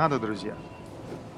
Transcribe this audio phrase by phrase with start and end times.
[0.00, 0.56] Канада, друзья.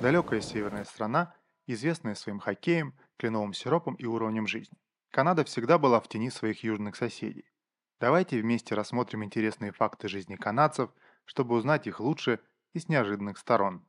[0.00, 1.34] Далекая северная страна,
[1.66, 4.78] известная своим хоккеем, кленовым сиропом и уровнем жизни.
[5.10, 7.50] Канада всегда была в тени своих южных соседей.
[7.98, 10.90] Давайте вместе рассмотрим интересные факты жизни канадцев,
[11.24, 12.38] чтобы узнать их лучше
[12.72, 13.84] и с неожиданных сторон.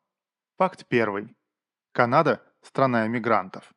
[0.57, 1.37] Факт первый.
[1.91, 3.75] Канада– страна эмигрантов.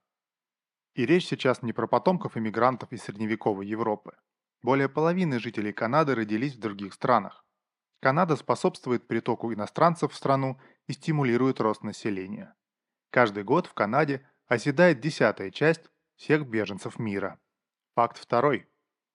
[0.94, 4.16] И речь сейчас не про потомков эмигрантов из средневековой Европы.
[4.62, 7.45] Более половины жителей Канады родились в других странах.
[8.00, 12.54] Канада способствует притоку иностранцев в страну и стимулирует рост населения.
[13.10, 15.82] Каждый год в Канаде оседает десятая часть
[16.16, 17.40] всех беженцев мира.
[17.94, 18.68] Факт второй.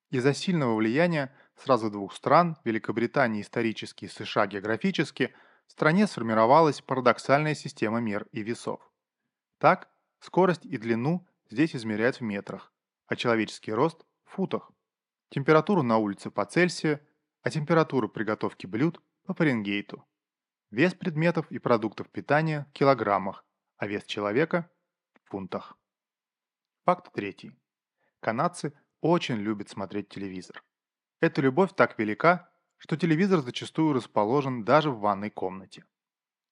[0.09, 5.33] Из-за сильного влияния сразу двух стран, Великобритании исторически и США географически,
[5.67, 8.81] в стране сформировалась парадоксальная система мер и весов.
[9.57, 12.73] Так, скорость и длину здесь измеряют в метрах,
[13.07, 14.71] а человеческий рост– в футах.
[15.29, 16.99] Температуру на улице по Цельсию,
[17.41, 20.07] а температуру приготовки блюд по Фаренгейту.
[20.69, 23.45] Вес предметов и продуктов питания в килограммах,
[23.77, 24.69] а вес человека–
[25.13, 25.77] в фунтах.
[26.85, 27.55] Факт третий.
[28.19, 30.63] Канадцы очень любят смотреть телевизор.
[31.19, 35.85] Эта любовь так велика, что телевизор зачастую расположен даже в ванной комнате.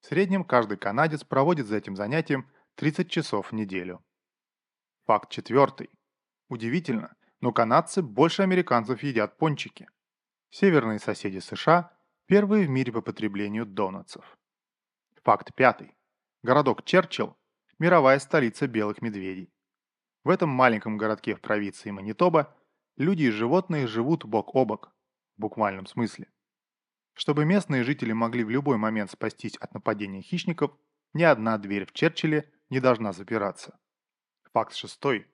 [0.02, 4.04] В среднем каждый канадец проводит за этим занятием 30 часов в неделю.
[5.06, 5.90] Факт четвертый.
[6.48, 9.90] Удивительно, но канадцы больше американцев едят пончики.
[10.52, 14.36] Северные соседи США– первые в мире по потреблению донатсов.
[15.24, 15.96] Факт пятый.
[16.42, 17.38] Городок Черчилл–
[17.80, 19.54] мировая столица белых медведей.
[20.24, 22.58] В этом маленьком городке в провинции Манитоба
[22.98, 24.92] люди и животные живут бок о бок,
[25.38, 26.28] в буквальном смысле.
[27.14, 30.72] Чтобы местные жители могли в любой момент спастись от нападения хищников,
[31.14, 33.80] ни одна дверь в Черчилле не должна запираться.
[34.52, 35.28] Факт шестой.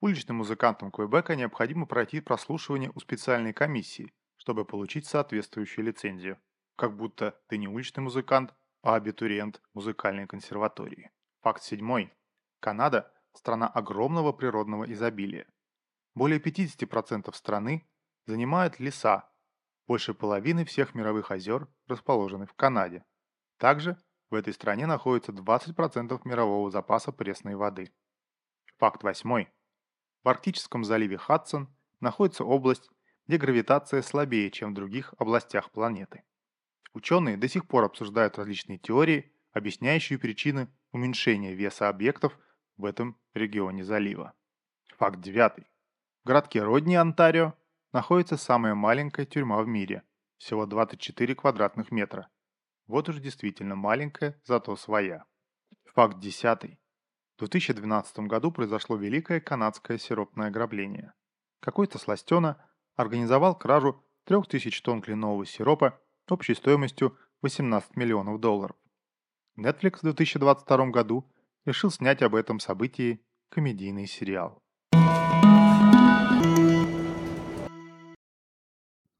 [0.00, 4.12] Уличным музыкантам Квебека необходимо пройти прослушивание у специальной комиссии,
[4.48, 6.38] чтобы получить соответствующую лицензию.
[6.74, 11.10] Как будто ты не уличный музыкант, а абитуриент музыкальной консерватории.
[11.42, 12.14] Факт седьмой.
[12.58, 15.46] Канада– страна огромного природного изобилия.
[16.14, 17.86] Более 50% страны
[18.24, 19.30] занимают леса.
[19.86, 23.04] Больше половины всех мировых озер расположены в Канаде.
[23.58, 23.98] Также
[24.30, 27.92] в этой стране находится 20% мирового запаса пресной воды.
[28.78, 29.52] Факт восьмой.
[30.24, 31.68] В Арктическом заливе Хадсон
[32.00, 32.88] находится область,
[33.28, 36.24] где гравитация слабее, чем в других областях планеты.
[36.94, 42.36] Ученые до сих пор обсуждают различные теории, объясняющие причины уменьшения веса объектов
[42.78, 44.32] в этом регионе залива.
[44.96, 45.66] Факт девятый.
[46.24, 47.54] В городке Родни, Онтарио,
[47.92, 50.02] находится самая маленькая тюрьма в мире,
[50.38, 52.28] всего 24 квадратных метра.
[52.86, 55.24] Вот уж действительно маленькая, зато своя.
[55.94, 56.80] Факт десятый.
[57.36, 61.12] В 2012 году произошло великое канадское сиропное ограбление.
[61.60, 62.67] Какой-то сластена
[62.98, 65.98] организовал кражу 3000 тонн кленового сиропа
[66.28, 68.76] общей стоимостью 18 миллионов долларов.
[69.56, 71.24] Netflix в 2022 году
[71.64, 74.62] решил снять об этом событии комедийный сериал.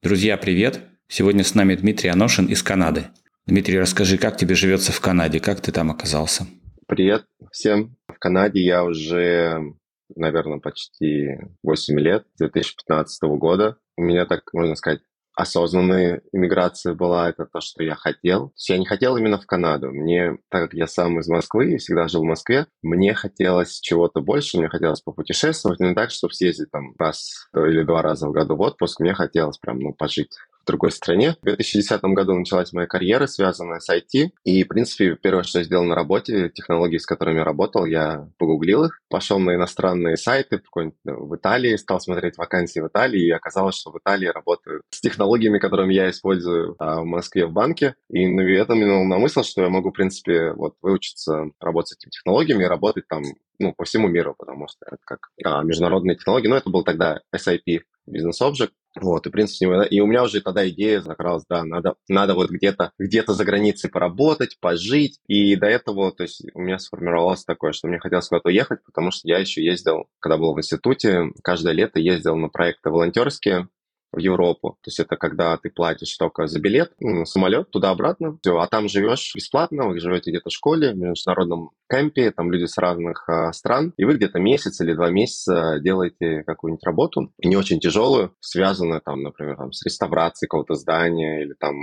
[0.03, 0.89] Друзья, привет!
[1.07, 3.07] Сегодня с нами Дмитрий Аношин из Канады.
[3.47, 6.47] Дмитрий, расскажи, как тебе живется в Канаде, как ты там оказался?
[6.87, 7.97] Привет всем.
[8.09, 9.75] В Канаде я уже,
[10.17, 13.79] наверное, почти 8 лет, 2015 года.
[13.97, 15.01] У меня, так можно сказать,
[15.39, 18.49] осознанная иммиграция была, это то, что я хотел.
[18.49, 19.93] То есть я не хотел именно в Канаду.
[19.93, 24.21] Мне, так как я сам из Москвы и всегда жил в Москве, мне хотелось чего-то
[24.21, 28.57] больше, мне хотелось попутешествовать, не так, чтобы съездить там раз или два раза в году
[28.57, 30.37] в отпуск, мне хотелось прям, ну, пожить
[30.69, 31.35] другой стране.
[31.43, 34.31] В 2010 году началась моя карьера, связанная с IT.
[34.45, 38.29] И, в принципе, первое, что я сделал на работе, технологии, с которыми я работал, я
[38.39, 40.61] погуглил их, пошел на иностранные сайты
[41.05, 45.59] в Италии, стал смотреть вакансии в Италии, и оказалось, что в Италии работают с технологиями,
[45.59, 47.95] которыми я использую а, в Москве в банке.
[48.11, 51.97] И ну, это меня на мысль, что я могу, в принципе, вот выучиться работать с
[51.97, 53.23] этими технологиями и работать там
[53.59, 56.49] ну, по всему миру, потому что это как а, международные технологии.
[56.49, 57.81] Но это был тогда SIP,
[58.13, 58.71] Object.
[59.01, 62.51] Вот, и, в принципе, и у меня уже тогда идея закралась, да, надо, надо вот
[62.51, 65.21] где-то где за границей поработать, пожить.
[65.29, 69.11] И до этого, то есть, у меня сформировалось такое, что мне хотелось куда-то уехать, потому
[69.11, 73.69] что я еще ездил, когда был в институте, каждое лето ездил на проекты волонтерские,
[74.13, 74.79] в Европу.
[74.83, 78.89] То есть это когда ты платишь только за билет, ну, самолет туда-обратно, все, а там
[78.89, 83.53] живешь бесплатно, вы живете где-то в школе, в международном кемпе, там люди с разных а,
[83.53, 89.01] стран, и вы где-то месяц или два месяца делаете какую-нибудь работу, не очень тяжелую, связанную
[89.01, 91.75] там, например, там, с реставрацией какого-то здания, или там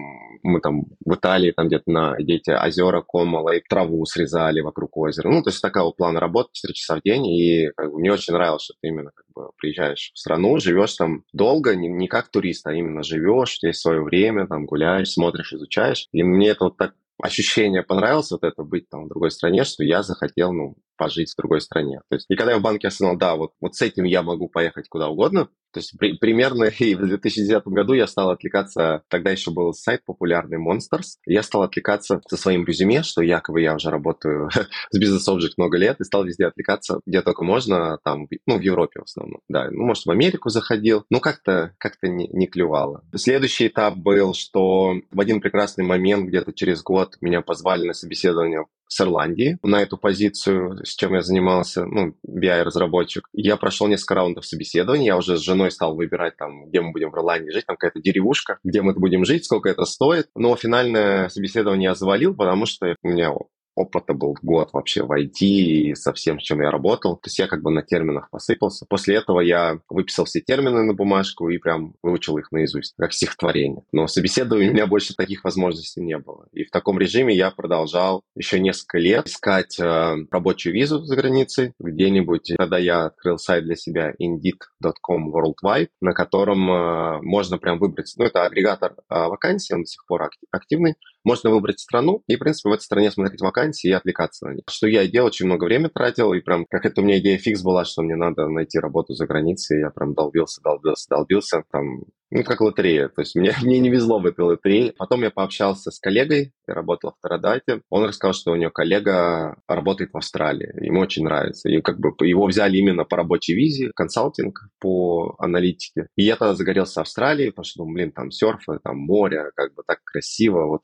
[0.43, 5.29] мы там в Италии там где-то на дети озера Комола и траву срезали вокруг озера.
[5.29, 8.33] Ну, то есть такого плана работы 4 часа в день, и как бы, мне очень
[8.33, 12.29] нравилось, что ты именно как бы приезжаешь в страну, живешь там долго, не, не как
[12.29, 16.07] турист, а именно живешь, здесь свое время, там гуляешь, смотришь, изучаешь.
[16.11, 19.83] И мне это вот так ощущение понравилось вот это быть там в другой стране, что
[19.83, 22.01] я захотел, ну, пожить в другой стране.
[22.09, 24.49] То есть, и когда я в банке осознал, да, вот, вот с этим я могу
[24.49, 29.31] поехать куда угодно, то есть при, примерно и в 2009 году я стал отвлекаться, тогда
[29.31, 33.89] еще был сайт популярный Monsters, я стал отвлекаться со своим резюме, что якобы я уже
[33.89, 34.49] работаю
[34.89, 38.61] с бизнес Object много лет, и стал везде отвлекаться, где только можно, там, ну, в
[38.61, 43.03] Европе в основном, да, ну, может, в Америку заходил, но как-то как не, не клювало.
[43.13, 48.65] Следующий этап был, что в один прекрасный момент, где-то через год, меня позвали на собеседование
[48.95, 53.27] с Ирландии на эту позицию, с чем я занимался, ну, BI-разработчик.
[53.33, 57.11] Я прошел несколько раундов собеседований, я уже с женой стал выбирать, там, где мы будем
[57.11, 60.29] в Ирландии жить, там какая-то деревушка, где мы будем жить, сколько это стоит.
[60.33, 63.33] Но финальное собеседование я завалил, потому что у меня
[63.75, 67.17] опыта был год вообще в IT и со всем, с чем я работал.
[67.17, 68.85] То есть я как бы на терминах посыпался.
[68.87, 73.83] После этого я выписал все термины на бумажку и прям выучил их наизусть, как стихотворение.
[73.91, 76.47] Но собеседования у меня больше таких возможностей не было.
[76.51, 81.73] И в таком режиме я продолжал еще несколько лет искать э, рабочую визу за границей
[81.79, 82.53] где-нибудь.
[82.57, 88.25] Тогда я открыл сайт для себя indeed.com worldwide, на котором э, можно прям выбрать, ну
[88.25, 90.95] это агрегатор э, вакансий, он до сих пор активный,
[91.25, 94.63] можно выбрать страну и, в принципе, в этой стране смотреть вакансии и отвлекаться на них.
[94.69, 97.37] Что я и делал, очень много времени тратил, и прям как это у меня идея
[97.37, 102.05] фикс была, что мне надо найти работу за границей, я прям долбился, долбился, долбился, там
[102.31, 103.07] ну, как лотерея.
[103.09, 104.93] То есть мне, мне не везло в этой лотерее.
[104.97, 107.81] Потом я пообщался с коллегой, я работал в Тарадате.
[107.89, 110.73] Он рассказал, что у него коллега работает в Австралии.
[110.83, 111.69] Ему очень нравится.
[111.69, 116.07] И как бы его взяли именно по рабочей визе, консалтинг по аналитике.
[116.15, 120.03] И я тогда загорелся Австралией, потому что, блин, там серф, там море, как бы так
[120.03, 120.65] красиво.
[120.67, 120.81] Вот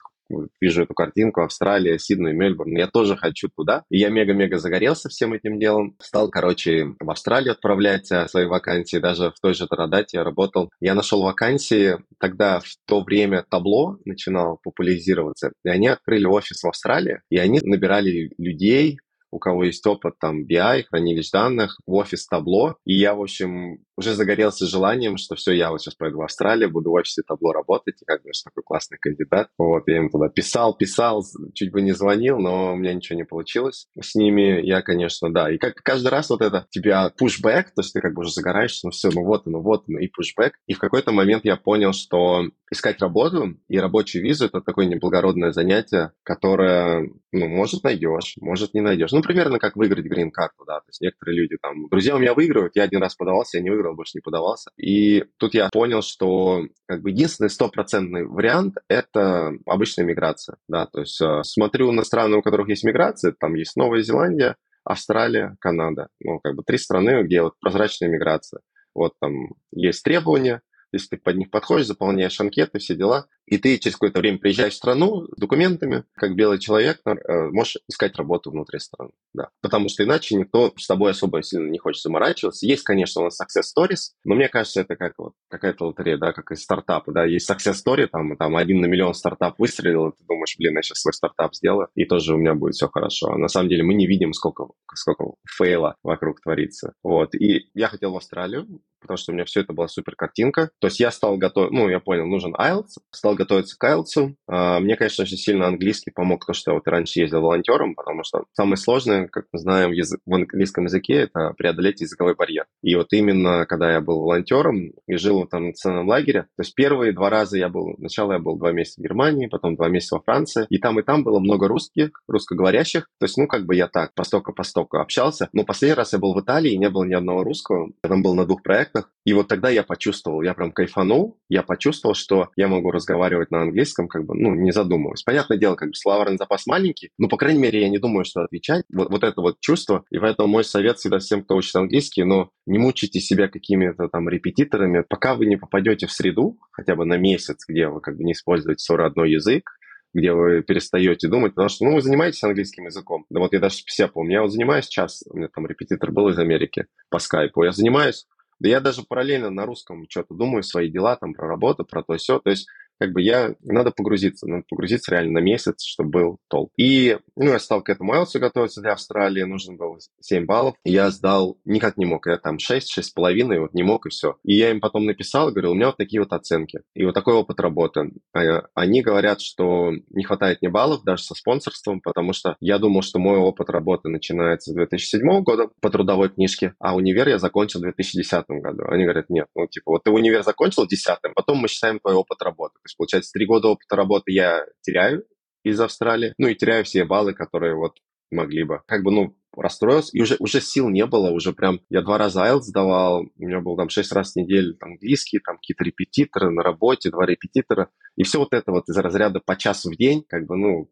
[0.59, 3.83] вижу эту картинку, Австралия, Сидней, Мельбурн, я тоже хочу туда.
[3.89, 5.95] И я мега-мега загорелся всем этим делом.
[5.99, 10.69] Стал, короче, в Австралию отправлять э, свои вакансии, даже в той же Тарадате я работал.
[10.79, 16.67] Я нашел вакансии, тогда в то время табло начинало популяризироваться, и они открыли офис в
[16.67, 18.97] Австралии, и они набирали людей,
[19.31, 22.75] у кого есть опыт там BI, хранилищ данных, в офис табло.
[22.85, 26.71] И я, в общем, уже загорелся желанием, что все, я вот сейчас поеду в Австралию,
[26.71, 29.49] буду в офисе табло работать, и как бы такой классный кандидат.
[29.57, 33.25] Вот, я им туда писал, писал, чуть бы не звонил, но у меня ничего не
[33.25, 34.65] получилось с ними.
[34.65, 35.51] Я, конечно, да.
[35.51, 38.87] И как каждый раз вот это тебя pushback, то есть ты как бы уже загораешься,
[38.87, 40.51] ну все, ну вот оно, вот оно, и pushback.
[40.65, 45.51] И в какой-то момент я понял, что искать работу и рабочую визу— это такое неблагородное
[45.51, 49.11] занятие, которое, ну, может, найдешь, может, не найдешь.
[49.11, 50.79] Ну, примерно как выиграть грин-карту, да.
[50.79, 53.69] То есть некоторые люди там, друзья у меня выигрывают, я один раз подавался, я не
[53.69, 54.71] выиграл, больше не подавался.
[54.77, 60.85] И тут я понял, что как бы единственный стопроцентный вариант— это обычная миграция, да.
[60.87, 65.55] То есть э, смотрю на страны, у которых есть миграция, там есть Новая Зеландия, Австралия,
[65.59, 66.07] Канада.
[66.19, 68.61] Ну, как бы три страны, где вот прозрачная миграция.
[68.93, 69.33] Вот там
[69.71, 70.61] есть требования,
[70.91, 74.73] если ты под них подходишь, заполняешь анкеты, все дела, и ты через какое-то время приезжаешь
[74.73, 79.11] в страну с документами, как белый человек, э, можешь искать работу внутри страны.
[79.33, 79.49] Да.
[79.61, 82.65] Потому что иначе никто с тобой особо сильно не хочет заморачиваться.
[82.65, 86.31] Есть, конечно, у нас success stories, но мне кажется, это как вот какая-то лотерея, да,
[86.31, 87.25] как и стартапы, да.
[87.25, 91.01] Есть success story, там, там один на миллион стартап выстрелил, ты думаешь, блин, я сейчас
[91.01, 93.33] свой стартап сделаю, и тоже у меня будет все хорошо.
[93.33, 96.93] А на самом деле мы не видим, сколько, сколько фейла вокруг творится.
[97.03, 97.35] Вот.
[97.35, 100.69] И я хотел в Австралию, потому что у меня все это была супер картинка.
[100.79, 104.35] То есть я стал готов, ну, я понял, нужен IELTS, стал готовиться к IELTS.
[104.47, 108.23] А, мне, конечно, очень сильно английский помог, то, что я вот раньше ездил волонтером, потому
[108.23, 109.91] что самое сложное, как мы знаем
[110.25, 112.65] в английском языке, это преодолеть языковой барьер.
[112.83, 116.75] И вот именно, когда я был волонтером и жил в там национальном лагере, то есть
[116.75, 120.15] первые два раза я был, сначала я был два месяца в Германии, потом два месяца
[120.15, 123.75] во Франции, и там и там было много русских, русскоговорящих, то есть, ну, как бы
[123.75, 127.13] я так, постока-постока общался, но последний раз я был в Италии, и не было ни
[127.13, 130.71] одного русского, я там был на двух проектах, и вот тогда я почувствовал, я прям
[130.71, 135.23] кайфанул, я почувствовал, что я могу разговаривать на английском, как бы, ну, не задумываясь.
[135.23, 138.41] Понятное дело, как бы словарный запас маленький, но, по крайней мере, я не думаю, что
[138.41, 138.85] отвечать.
[138.93, 140.03] Вот, вот это вот чувство.
[140.11, 144.29] И поэтому мой совет всегда всем, кто учит английский, но не мучайте себя какими-то там
[144.29, 148.23] репетиторами, пока вы не попадете в среду, хотя бы на месяц, где вы как бы
[148.23, 149.71] не используете свой родной язык,
[150.13, 153.25] где вы перестаете думать, потому что, ну, вы занимаетесь английским языком.
[153.29, 156.29] Да вот я даже себя помню, я вот занимаюсь час, у меня там репетитор был
[156.29, 158.25] из Америки по скайпу, я занимаюсь
[158.61, 162.15] да я даже параллельно на русском что-то думаю, свои дела там про работу, про то
[162.17, 162.37] все.
[162.37, 162.67] То есть
[163.01, 166.71] как бы я, надо погрузиться, надо погрузиться реально на месяц, чтобы был толк.
[166.77, 170.75] И, ну, я стал к этому IELTS готовиться для Австралии, нужно было 7 баллов.
[170.83, 174.37] Я сдал, никак не мог, я там 6, 6,5, вот не мог и все.
[174.43, 177.33] И я им потом написал, говорю, у меня вот такие вот оценки, и вот такой
[177.33, 178.11] опыт работы.
[178.35, 183.01] А, они говорят, что не хватает мне баллов даже со спонсорством, потому что я думал,
[183.01, 187.79] что мой опыт работы начинается с 2007 года по трудовой книжке, а универ я закончил
[187.79, 188.83] в 2010 году.
[188.89, 192.13] Они говорят, нет, ну, типа, вот ты универ закончил в 2010, потом мы считаем твой
[192.13, 195.25] опыт работы есть, получается, три года опыта работы я теряю,
[195.63, 197.97] из Австралии, ну и теряю все баллы, которые вот
[198.31, 198.81] могли бы.
[198.87, 202.45] Как бы, ну, расстроился, и уже, уже сил не было, уже прям, я два раза
[202.45, 206.49] IELTS сдавал, у меня был там шесть раз в неделю там, английский, там какие-то репетиторы
[206.51, 210.23] на работе, два репетитора, и все вот это вот из разряда по часу в день,
[210.27, 210.89] как бы, ну,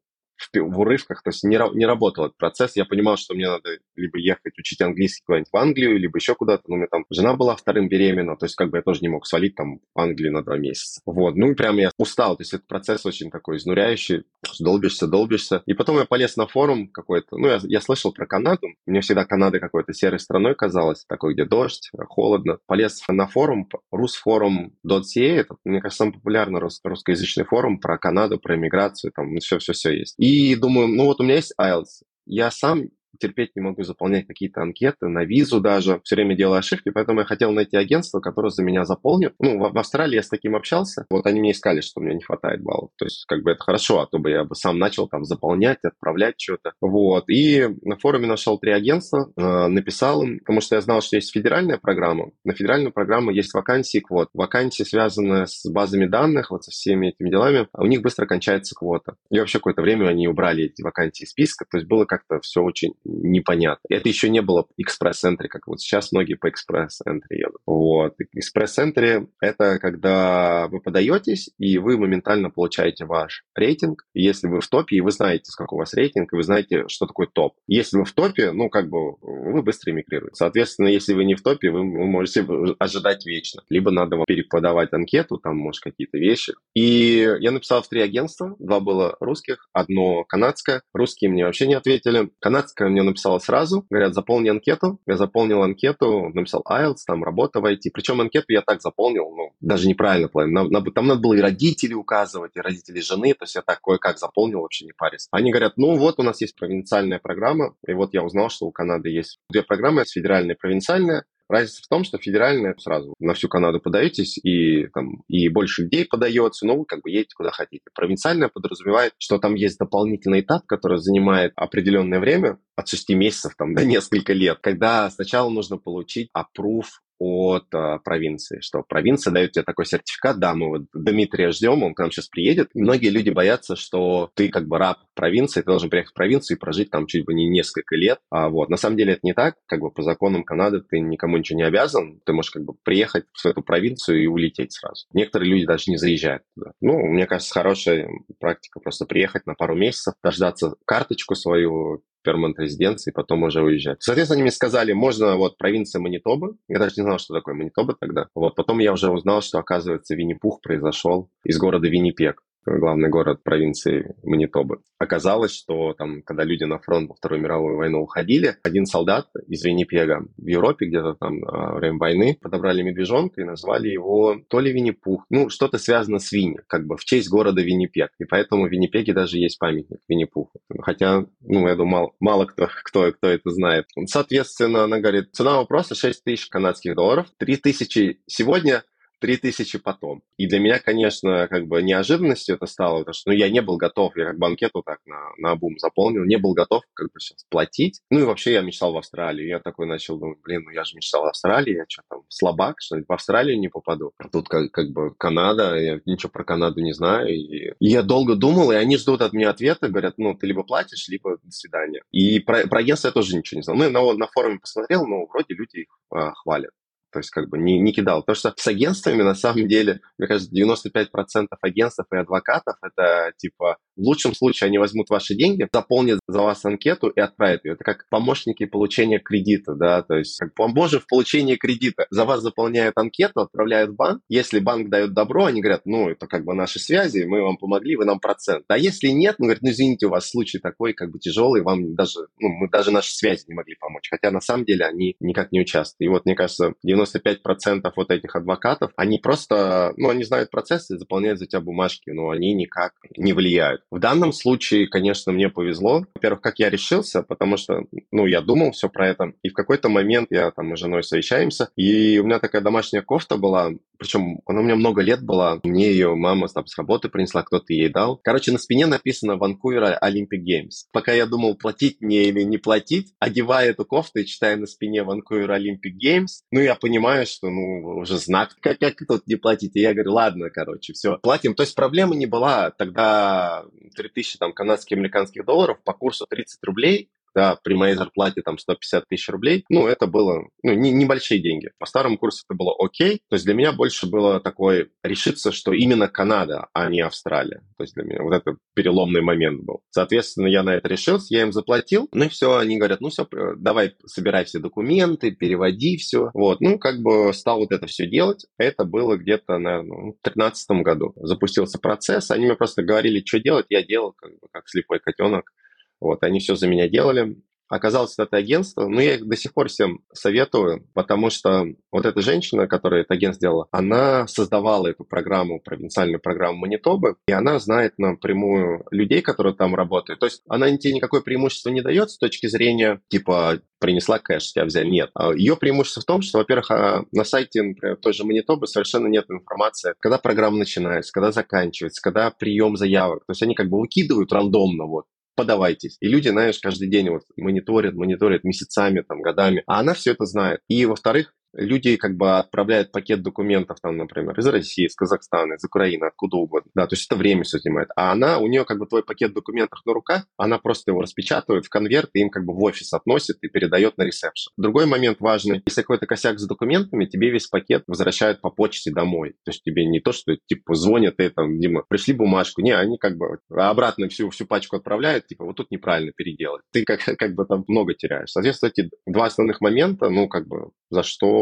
[0.53, 2.75] в, урывках, то есть не, не работал этот процесс.
[2.75, 6.63] Я понимал, что мне надо либо ехать учить английский куда-нибудь в Англию, либо еще куда-то.
[6.67, 9.09] Но у меня там жена была вторым беременна, то есть как бы я тоже не
[9.09, 11.01] мог свалить там в Англию на два месяца.
[11.05, 14.23] Вот, ну и прям я устал, то есть этот процесс очень такой изнуряющий,
[14.59, 15.63] долбишься, долбишься.
[15.65, 19.25] И потом я полез на форум какой-то, ну я, я слышал про Канаду, мне всегда
[19.25, 22.59] Канада какой-то серой страной казалась, такой, где дождь, холодно.
[22.65, 28.55] Полез на форум, rusforum.ca, это, мне кажется, самый популярный рус, русскоязычный форум про Канаду, про
[28.55, 30.15] иммиграцию, там все-все-все есть.
[30.17, 34.27] И и думаю, ну вот у меня есть IELTS, я сам терпеть не могу заполнять
[34.27, 38.49] какие-то анкеты, на визу даже, все время делаю ошибки, поэтому я хотел найти агентство, которое
[38.49, 39.33] за меня заполнит.
[39.39, 42.21] Ну, в, в Австралии я с таким общался, вот они мне искали, что мне не
[42.21, 45.07] хватает баллов, то есть как бы это хорошо, а то бы я бы сам начал
[45.07, 47.29] там заполнять, отправлять что-то, вот.
[47.29, 51.31] И на форуме нашел три агентства, э, написал им, потому что я знал, что есть
[51.31, 54.29] федеральная программа, на федеральную программу есть вакансии квот.
[54.33, 58.75] Вакансии, связанные с базами данных, вот со всеми этими делами, а у них быстро кончается
[58.75, 59.15] квота.
[59.29, 62.61] И вообще какое-то время они убрали эти вакансии из списка, то есть было как-то все
[62.61, 63.85] очень непонятно.
[63.89, 67.61] Это еще не было экспресс-энтри, как вот сейчас многие по экспресс-энтри едут.
[67.65, 68.15] Вот.
[68.33, 74.05] Экспресс-энтри— это когда вы подаетесь, и вы моментально получаете ваш рейтинг.
[74.13, 77.05] Если вы в топе, и вы знаете, сколько у вас рейтинг, и вы знаете, что
[77.05, 77.55] такое топ.
[77.67, 80.35] Если вы в топе, ну, как бы, вы быстро эмигрируете.
[80.35, 82.45] Соответственно, если вы не в топе, вы, вы можете
[82.79, 83.63] ожидать вечно.
[83.69, 86.53] Либо надо вам переподавать анкету, там, может, какие-то вещи.
[86.73, 88.55] И я написал в три агентства.
[88.59, 90.81] Два было русских, одно канадское.
[90.93, 92.29] Русские мне вообще не ответили.
[92.39, 94.99] Канадское мне написала сразу, говорят, заполни анкету.
[95.05, 97.89] Я заполнил анкету, написал IELTS, там работа войти.
[97.89, 100.69] Причем анкету я так заполнил, ну, даже неправильно половину.
[100.91, 104.61] Там надо было и родители указывать, и родители жены, то есть я так кое-как заполнил,
[104.61, 105.27] вообще не парис.
[105.31, 108.71] Они говорят, ну вот у нас есть провинциальная программа, и вот я узнал, что у
[108.71, 111.25] Канады есть две программы, федеральная и провинциальная.
[111.49, 116.05] Разница в том, что федеральная сразу на всю Канаду подаетесь, и, там, и больше людей
[116.05, 117.83] подается, но вы как бы едете куда хотите.
[117.95, 123.73] Провинциальная подразумевает, что там есть дополнительный этап, который занимает определенное время, от 6 месяцев там,
[123.73, 126.85] до несколько лет, когда сначала нужно получить approve
[127.19, 131.93] от э, провинции, что провинция дает тебе такой сертификат, да, мы вот Дмитрия ждем, он
[131.93, 132.69] к нам сейчас приедет.
[132.73, 136.57] И многие люди боятся, что ты как бы раб провинции, ты должен приехать в провинцию
[136.57, 138.19] и прожить там чуть бы не несколько лет.
[138.29, 141.37] А вот на самом деле это не так, как бы по законам Канады ты никому
[141.37, 145.05] ничего не обязан, ты можешь как бы приехать в эту провинцию и улететь сразу.
[145.13, 146.71] Некоторые люди даже не заезжают туда.
[146.79, 148.09] Ну, мне кажется, хорошая
[148.39, 153.97] практика просто приехать на пару месяцев, дождаться карточку свою, перманент резиденции, потом уже уезжать.
[154.01, 156.55] Соответственно, они мне сказали, можно вот провинция Манитоба.
[156.67, 158.27] Я даже не знал, что такое Манитоба тогда.
[158.35, 162.41] Вот потом я уже узнал, что, оказывается, Винни-Пух произошел из города Виннипек
[162.77, 164.81] главный город провинции Манитобы.
[164.97, 169.63] Оказалось, что там, когда люди на фронт во Вторую мировую войну уходили, один солдат из
[169.63, 174.73] Виннипега в Европе где-то там во время войны подобрали медвежонка и назвали его то ли
[174.73, 178.11] Винни-Пух, ну, что-то связано с Винни, как бы в честь города Виннипег.
[178.19, 180.59] И поэтому в Виннипеге даже есть памятник Винни-Пуху.
[180.81, 183.85] Хотя, ну, я думаю, мало, мало кто, кто, кто это знает.
[184.05, 188.83] Соответственно, она говорит, цена вопроса 6 тысяч канадских долларов, 3 тысячи сегодня–
[189.19, 190.21] 3000 потом.
[190.37, 193.77] И для меня, конечно, как бы неожиданностью это стало, потому что ну, я не был
[193.77, 197.45] готов, я как банкету так на, на обум заполнил, не был готов как бы сейчас
[197.49, 198.01] платить.
[198.09, 199.47] Ну и вообще я мечтал в Австралию.
[199.47, 202.77] Я такой начал думать, блин, ну я же мечтал в Австралии, я что там, слабак,
[202.79, 204.11] что ли, в Австралию не попаду.
[204.17, 207.29] А тут как, как бы Канада, я ничего про Канаду не знаю.
[207.29, 210.63] И, и я долго думал, и они ждут от меня ответа, говорят, ну ты либо
[210.63, 212.01] платишь, либо до свидания.
[212.11, 213.77] И про, про агентство я тоже ничего не знал.
[213.77, 216.71] Ну, на, на форуме посмотрел, ну, вроде люди их а, хвалят.
[217.11, 218.21] То есть как бы не, не кидал.
[218.21, 223.77] Потому что с агентствами на самом деле, мне кажется, 95% агентств и адвокатов это типа
[223.99, 227.73] в лучшем случае они возьмут ваши деньги, заполнят за вас анкету и отправят ее.
[227.73, 232.05] Это как помощники получения кредита, да, то есть как поможем в получении кредита.
[232.09, 234.21] За вас заполняют анкету, отправляют в банк.
[234.29, 237.95] Если банк дает добро, они говорят, ну, это как бы наши связи, мы вам помогли,
[237.95, 238.65] вы нам процент.
[238.69, 241.95] А если нет, ну, говорят, ну, извините, у вас случай такой, как бы тяжелый, вам
[241.95, 244.07] даже, ну, мы даже наши связи не могли помочь.
[244.09, 245.99] Хотя на самом деле они никак не участвуют.
[245.99, 251.39] И вот, мне кажется, 95% вот этих адвокатов, они просто, ну, они знают процессы, заполняют
[251.39, 253.81] за тебя бумажки, но они никак не влияют.
[253.91, 256.05] В данном случае, конечно, мне повезло.
[256.13, 259.89] Во-первых, как я решился, потому что, ну, я думал все про это, и в какой-то
[259.89, 264.61] момент я там с женой совещаемся, и у меня такая домашняя кофта была, причем она
[264.61, 268.17] у меня много лет была, мне ее мама там с работы принесла, кто-то ей дал.
[268.23, 270.87] Короче, на спине написано Ванкувера Olympic Games.
[270.91, 275.03] Пока я думал, платить мне или не платить, одевая эту кофту и читая на спине
[275.03, 279.75] Ванкувер Olympic Games, ну, я понимаю, что, ну, уже знак, как, как тут не платить.
[279.75, 281.53] И я говорю, ладно, короче, все, платим.
[281.53, 282.71] То есть проблема не была.
[282.71, 283.65] Тогда
[283.95, 289.07] 3000 там канадских, американских долларов по курсу 30 рублей да, при моей зарплате там 150
[289.07, 291.69] тысяч рублей, ну, это было ну, не, небольшие деньги.
[291.79, 293.21] По старому курсу это было окей.
[293.29, 297.61] То есть для меня больше было такое решиться, что именно Канада, а не Австралия.
[297.77, 299.81] То есть для меня вот это переломный момент был.
[299.89, 303.27] Соответственно, я на это решился, я им заплатил, ну и все, они говорят, ну все,
[303.57, 306.29] давай собирай все документы, переводи все.
[306.33, 308.45] Вот, ну, как бы стал вот это все делать.
[308.57, 311.13] Это было где-то, наверное, в 2013 году.
[311.17, 315.51] Запустился процесс, они мне просто говорили, что делать, я делал как бы как слепой котенок.
[315.99, 317.37] Вот, они все за меня делали.
[317.69, 322.19] Оказалось, это агентство, но я их до сих пор всем советую, потому что вот эта
[322.19, 327.93] женщина, которая это агентство сделала, она создавала эту программу, провинциальную программу Манитобы, и она знает
[327.99, 330.19] напрямую людей, которые там работают.
[330.19, 334.65] То есть она тебе никакое преимущество не дает с точки зрения, типа, принесла кэш, тебя
[334.65, 334.89] взяли.
[334.89, 335.11] Нет.
[335.13, 339.07] А Ее преимущество в том, что, во-первых, а, на сайте, например, той же Манитобы совершенно
[339.07, 343.25] нет информации, когда программа начинается, когда заканчивается, когда прием заявок.
[343.27, 345.05] То есть они как бы выкидывают рандомно, вот,
[345.39, 345.97] подавайтесь.
[346.01, 349.63] И люди, знаешь, каждый день вот мониторят, мониторят месяцами, там, годами.
[349.67, 350.59] А она все это знает.
[350.67, 355.63] И, во-вторых, люди как бы отправляют пакет документов, там, например, из России, из Казахстана, из
[355.63, 356.69] Украины, откуда угодно.
[356.75, 357.89] Да, то есть это время все занимает.
[357.95, 361.65] А она, у нее как бы твой пакет документов на руках, она просто его распечатывает
[361.65, 364.51] в конверт и им как бы в офис относит и передает на ресепшн.
[364.57, 365.61] Другой момент важный.
[365.65, 369.31] Если какой-то косяк с документами, тебе весь пакет возвращают по почте домой.
[369.43, 372.61] То есть тебе не то, что типа звонят и там, Дима, пришли бумажку.
[372.61, 376.61] Не, они как бы обратно всю, всю пачку отправляют, типа вот тут неправильно переделать.
[376.71, 378.31] Ты как, как бы там много теряешь.
[378.31, 381.38] Соответственно, эти два основных момента, ну как бы за что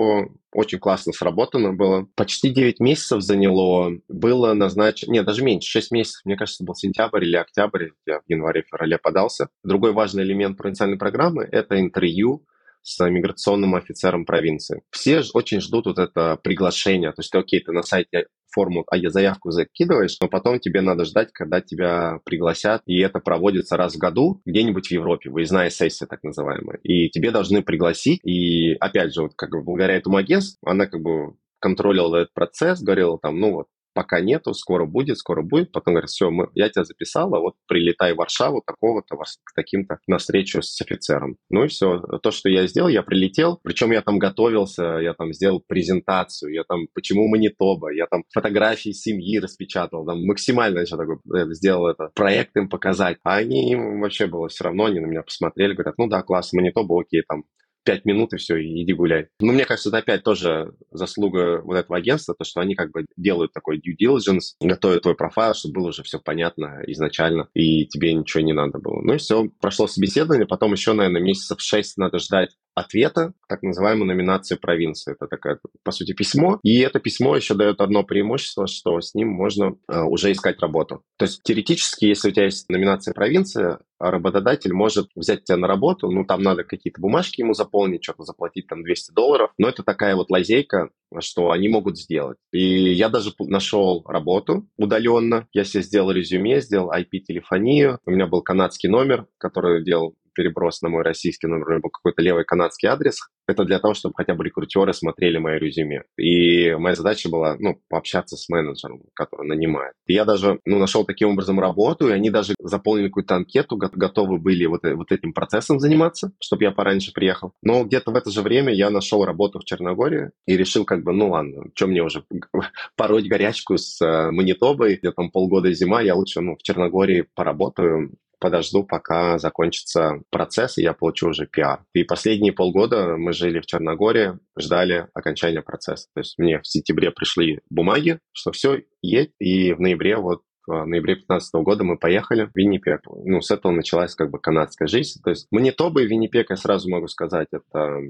[0.54, 2.08] очень классно сработано было.
[2.16, 3.92] Почти 9 месяцев заняло.
[4.08, 5.12] Было назначено...
[5.12, 6.22] Нет, даже меньше, 6 месяцев.
[6.26, 7.90] Мне кажется, был сентябрь или октябрь.
[8.06, 9.50] Я в январе-феврале подался.
[9.64, 12.46] Другой важный элемент провинциальной программы– это интервью
[12.82, 14.82] с миграционным офицером провинции.
[14.92, 17.12] Все очень ждут вот это приглашение.
[17.12, 21.06] То есть, окей, ты на сайте форму, а я заявку закидываешь, но потом тебе надо
[21.06, 26.06] ждать, когда тебя пригласят, и это проводится раз в году где-нибудь в Европе, выездная сессия
[26.08, 26.80] так называемая.
[26.84, 31.02] И тебе должны пригласить, и опять же, вот как бы благодаря этому агентству, она как
[31.02, 35.72] бы контролировала этот процесс, говорила там, ну вот, пока нету, скоро будет, скоро будет.
[35.72, 40.20] Потом говорят, все, мы, я тебя записала, вот прилетай в Варшаву такого-то, к таким-то на
[40.20, 41.38] встречу с офицером.
[41.50, 42.00] Ну и все.
[42.22, 46.64] То, что я сделал, я прилетел, причем я там готовился, я там сделал презентацию, я
[46.64, 52.12] там, почему Манитоба, я там фотографии семьи распечатал, там максимально еще такой э, сделал это,
[52.14, 53.18] проект им показать.
[53.24, 56.54] А они, им вообще было все равно, они на меня посмотрели, говорят, ну да, класс,
[56.54, 57.46] Манитоба, окей, там
[57.88, 59.30] пять минут и все, иди гуляй.
[59.40, 63.06] Но мне кажется, это опять тоже заслуга вот этого агентства, то, что они как бы
[63.16, 68.14] делают такой due diligence, готовят твой профайл, чтобы было уже все понятно изначально, и тебе
[68.14, 69.02] ничего не надо было.
[69.02, 74.06] Ну и все, прошло собеседование, потом еще, наверное, месяцев шесть надо ждать ответа, так называемой
[74.06, 75.14] номинации провинции.
[75.14, 76.60] Это такая, по сути, письмо.
[76.64, 81.02] И это письмо еще дает одно преимущество, что с ним можно э, уже искать работу.
[81.18, 86.12] То есть теоретически, если у тебя есть номинация провинция, работодатель может взять тебя на работу,
[86.12, 90.16] ну, там надо какие-то бумажки ему заполнить, что-то заплатить там 200 долларов, но это такая
[90.16, 92.38] вот лазейка, что они могут сделать.
[92.52, 98.44] И я даже нашел работу удаленно, я себе сделал резюме, сделал IP-телефонию, у меня был
[98.44, 103.18] канадский номер, который делал переброс на мой российский номер, либо какой-то левый канадский адрес.
[103.48, 106.04] Это для того, чтобы хотя бы рекрутеры смотрели мое резюме.
[106.18, 109.94] И моя задача была, ну, пообщаться с менеджером, который нанимает.
[110.06, 114.38] И я даже, ну, нашел таким образом работу, и они даже заполнили какую-то анкету, готовы
[114.38, 117.54] были вот, э, вот этим процессом заниматься, чтобы я пораньше приехал.
[117.64, 121.14] Но где-то в это же время я нашел работу в Черногории и решил как бы,
[121.14, 122.24] ну ладно, что мне уже
[122.96, 128.12] пороть горячку с э, Манитобой, где там полгода зима, я лучше, ну, в Черногории поработаю,
[128.40, 131.84] подожду, пока закончится процесс, и я получу уже пиар.
[131.94, 136.08] И последние полгода мы жили в Черногории, ждали окончания процесса.
[136.14, 140.86] То есть мне в сентябре пришли бумаги, что все, едь, и в ноябре вот в
[140.86, 143.00] ноябре 2015 года мы поехали в Виннипек.
[143.06, 145.22] Ну, с этого началась как бы канадская жизнь.
[145.24, 148.02] То есть Манитоба и Виннипек, я сразу могу сказать, это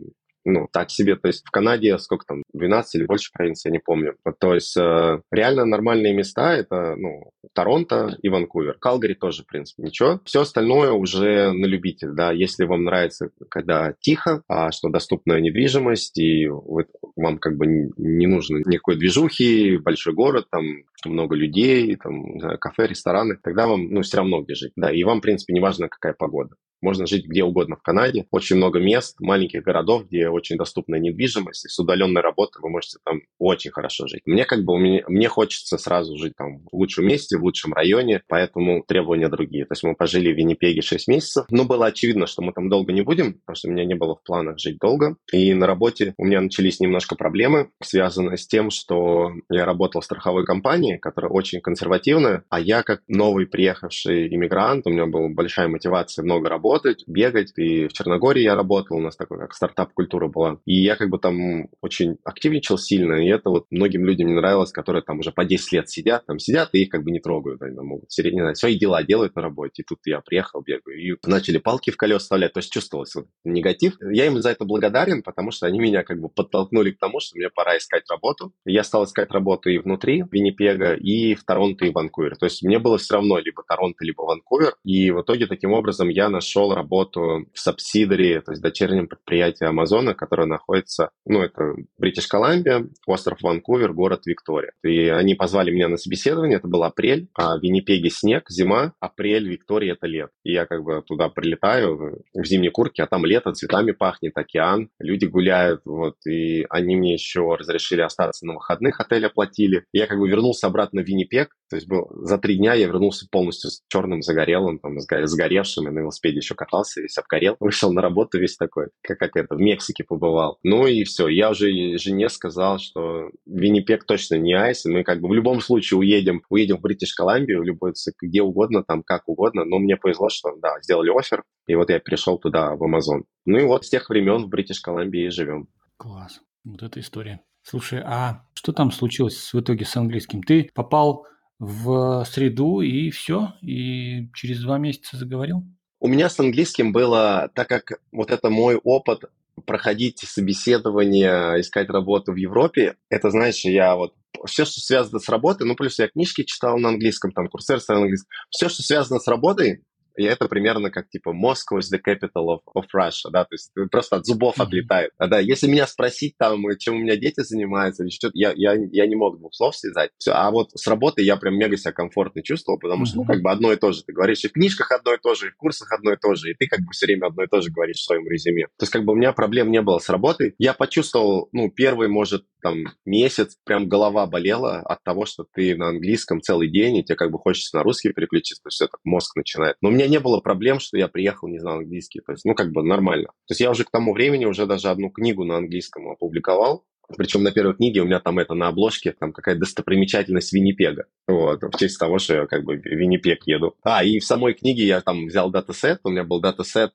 [0.48, 1.16] ну, так себе.
[1.16, 4.16] То есть в Канаде сколько там, 12 или больше провинций, я не помню.
[4.40, 8.78] То есть э, реально нормальные места это, ну, Торонто и Ванкувер.
[8.80, 10.22] Калгари тоже, в принципе, ничего.
[10.24, 12.32] Все остальное уже на любитель, да.
[12.32, 18.28] Если вам нравится, когда тихо, а что доступная недвижимость, и вы, вам как бы не
[18.28, 20.64] нужно никакой движухи, большой город, там
[21.06, 24.74] много людей, там, кафе, рестораны, тогда вам, ну, все равно где жить.
[24.76, 26.56] Да, и вам, в принципе, не важно, какая погода.
[26.82, 28.26] Можно жить где угодно в Канаде.
[28.32, 31.66] Очень много мест, маленьких городов, где очень доступная недвижимость.
[31.66, 34.22] И с удаленной работой вы можете там очень хорошо жить.
[34.26, 38.22] Мне как бы, меня, мне хочется сразу жить там в лучшем месте, в лучшем районе,
[38.28, 39.66] поэтому требования другие.
[39.66, 42.94] То есть мы пожили в Виннипеге 6 месяцев, но было очевидно, что мы там долго
[42.94, 45.16] не будем, потому что у меня не было в планах жить долго.
[45.32, 50.06] И на работе у меня начались немножко проблемы, связанные с тем, что я работал в
[50.06, 55.68] страховой компании, которая очень консервативная, а я как новый приехавший иммигрант, у меня была большая
[55.68, 57.54] мотивация много работать, работать, бегать.
[57.58, 60.60] И в Черногории я работал, у нас такой как стартап-культура была.
[60.66, 64.72] И я как бы там очень активничал сильно, и это вот многим людям не нравилось,
[64.72, 67.62] которые там уже по 10 лет сидят, там сидят и их как бы не трогают,
[67.62, 69.82] они там могут сидеть, свои дела делают на работе.
[69.82, 73.28] И тут я приехал, бегаю, и начали палки в колес вставлять, то есть чувствовалось вот
[73.44, 73.96] негатив.
[74.02, 77.38] Я им за это благодарен, потому что они меня как бы подтолкнули к тому, что
[77.38, 78.54] мне пора искать работу.
[78.66, 82.36] Я стал искать работу и внутри Виннипега, и в Торонто, и Ванкувере.
[82.36, 84.76] То есть мне было все равно либо Торонто, либо Ванкувер.
[84.84, 89.66] И в итоге таким образом я нашел нашел работу в субсидии, то есть дочернем предприятии
[89.66, 94.72] Амазона, которое находится, ну, это Бритиш Колумбия, остров Ванкувер, город Виктория.
[94.84, 99.48] И они позвали меня на собеседование, это был апрель, а в Виннипеге снег, зима, апрель,
[99.48, 100.32] Виктория— это лето.
[100.44, 104.90] И я как бы туда прилетаю в зимней куртке, а там лето, цветами пахнет, океан,
[105.00, 109.84] люди гуляют, вот, и они мне еще разрешили остаться на выходных, отель оплатили.
[109.94, 112.88] И я как бы вернулся обратно в Виннипег, то есть был, за три дня я
[112.88, 117.58] вернулся полностью с черным, загорелым, там, сгоревшим, и на велосипеде еще катался, весь обгорел.
[117.60, 120.60] Вышел на работу весь такой, как, как это, в Мексике побывал.
[120.64, 121.28] Ну и все.
[121.28, 125.60] Я уже жене сказал, что Виннипек точно не айс, и мы как бы в любом
[125.62, 129.66] случае уедем, уедем в Бритиш Колумбию, любой, где угодно, там как угодно.
[129.66, 133.26] Но мне повезло, что, да, сделали офер, и вот я перешел туда, в Амазон.
[133.46, 135.68] Ну и вот с тех времен в Бритиш Колумбии живем.
[135.98, 136.42] Класс.
[136.64, 137.42] Вот эта история.
[137.64, 140.42] Слушай, а что там случилось в итоге с английским?
[140.42, 141.26] Ты попал
[141.60, 145.64] в среду и все, и через два месяца заговорил?
[146.00, 149.24] У меня с английским было, так как вот это мой опыт
[149.66, 154.14] проходить собеседование, искать работу в Европе, это, знаешь, я вот
[154.46, 157.96] все, что связано с работой, ну, плюс я книжки читал на английском, там, курсер на
[157.96, 159.84] английском, все, что связано с работой,
[160.18, 163.72] и это примерно как типа Moscow is the capital of, of Russia, да, то есть
[163.92, 164.64] просто от зубов mm-hmm.
[164.64, 165.12] отлетает.
[165.18, 168.76] А, да, если меня спросить там, чем у меня дети занимаются или что-то, я, я,
[168.92, 170.12] я не мог двух слов связать.
[170.18, 173.24] Все, а вот с работы я прям мега себя комфортно чувствовал, потому что, mm-hmm.
[173.28, 174.04] ну, как бы одно и то же.
[174.04, 176.36] Ты говоришь и в книжках одно и то же, и в курсах одно и то
[176.36, 178.66] же, и ты как бы все время одно и то же говоришь в своем резюме.
[178.78, 180.56] То есть как бы у меня проблем не было с работой.
[180.58, 185.90] Я почувствовал, ну, первый, может, там, месяц прям голова болела от того, что ты на
[185.90, 189.36] английском целый день, и тебе как бы хочется на русский переключиться, то есть это мозг
[189.36, 189.76] начинает.
[189.82, 192.22] Но у меня не было проблем, что я приехал, не знал английский.
[192.22, 193.28] То есть, ну, как бы нормально.
[193.48, 196.86] То есть я уже к тому времени уже даже одну книгу на английском опубликовал.
[197.16, 201.06] Причем на первой книге у меня там это на обложке, там какая-то достопримечательность Виннипега.
[201.26, 203.76] Вот, в честь того, что я как бы в Виннипег еду.
[203.84, 206.92] А, и в самой книге я там взял датасет, у меня был датасет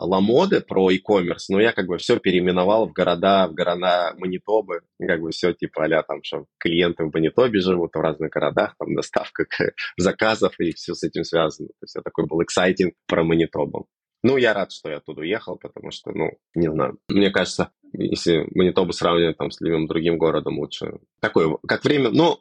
[0.00, 5.20] Ламоды про e-commerce, но я как бы все переименовал в города, в города Манитобы, как
[5.20, 9.46] бы все типа а там, что клиенты в Манитобе живут в разных городах, там доставка
[9.96, 11.68] заказов и все с этим связано.
[11.68, 13.86] То есть я такой был exciting про Манитобу.
[14.22, 18.46] Ну, я рад, что я оттуда уехал, потому что, ну, не знаю, мне кажется, если
[18.54, 20.98] Манитобу сравнивать там с любым другим городом, лучше.
[21.20, 22.38] Такое, как время, ну,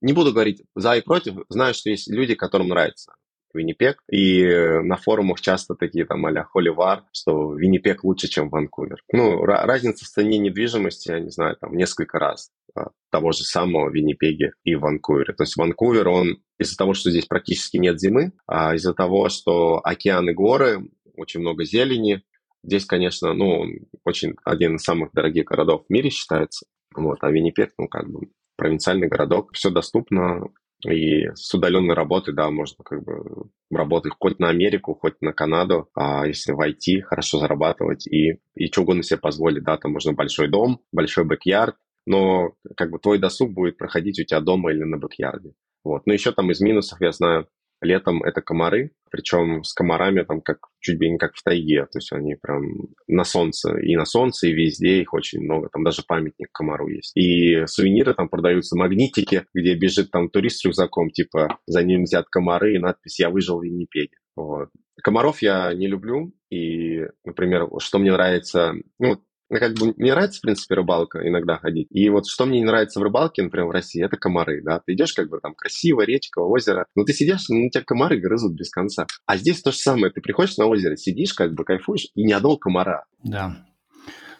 [0.00, 3.14] не буду говорить за и против, знаю, что есть люди, которым нравится
[3.54, 4.02] Виннипек.
[4.10, 4.44] И
[4.82, 9.02] на форумах часто такие там а-ля холивар, что Виннипек лучше, чем Ванкувер.
[9.12, 13.90] Ну, разница в цене недвижимости, я не знаю, там несколько раз а, того же самого
[13.90, 15.34] Виннипеге и Ванкувере.
[15.34, 19.80] То есть Ванкувер, он из-за того, что здесь практически нет зимы, а из-за того, что
[19.82, 22.22] океан и горы, очень много зелени,
[22.62, 23.66] здесь, конечно, ну,
[24.04, 26.66] очень один из самых дорогих городов в мире считается.
[26.94, 30.48] Вот, а Виннипек, ну, как бы провинциальный городок, все доступно,
[30.86, 35.88] и с удаленной работы, да, можно как бы работать хоть на Америку, хоть на Канаду,
[35.94, 40.12] а если в IT, хорошо зарабатывать и, и что угодно себе позволить, да, там можно
[40.12, 44.82] большой дом, большой бэк-ярд, но как бы твой досуг будет проходить у тебя дома или
[44.82, 45.52] на бэк-ярде.
[45.84, 46.06] Вот.
[46.06, 47.48] Но еще там из минусов, я знаю,
[47.80, 51.98] Летом это комары, причем с комарами там как чуть ли не как в тайге, то
[51.98, 52.62] есть они прям
[53.08, 57.16] на солнце, и на солнце, и везде их очень много, там даже памятник комару есть.
[57.16, 62.26] И сувениры там продаются, магнитики, где бежит там турист с рюкзаком, типа за ним взят
[62.28, 64.16] комары и надпись «Я выжил в Виннипеге».
[64.36, 64.68] Вот.
[65.02, 69.22] Комаров я не люблю, и, например, что мне нравится, ну,
[69.58, 71.88] как бы мне нравится, в принципе, рыбалка иногда ходить.
[71.90, 74.80] И вот что мне не нравится в рыбалке, например, в России, это комары, да.
[74.86, 78.54] Ты идешь, как бы там красиво, речка, озеро, но ты сидишь, ну, тебя комары грызут
[78.54, 79.06] без конца.
[79.26, 80.12] А здесь то же самое.
[80.12, 83.04] Ты приходишь на озеро, сидишь, как бы кайфуешь, и ни одного комара.
[83.24, 83.66] Да.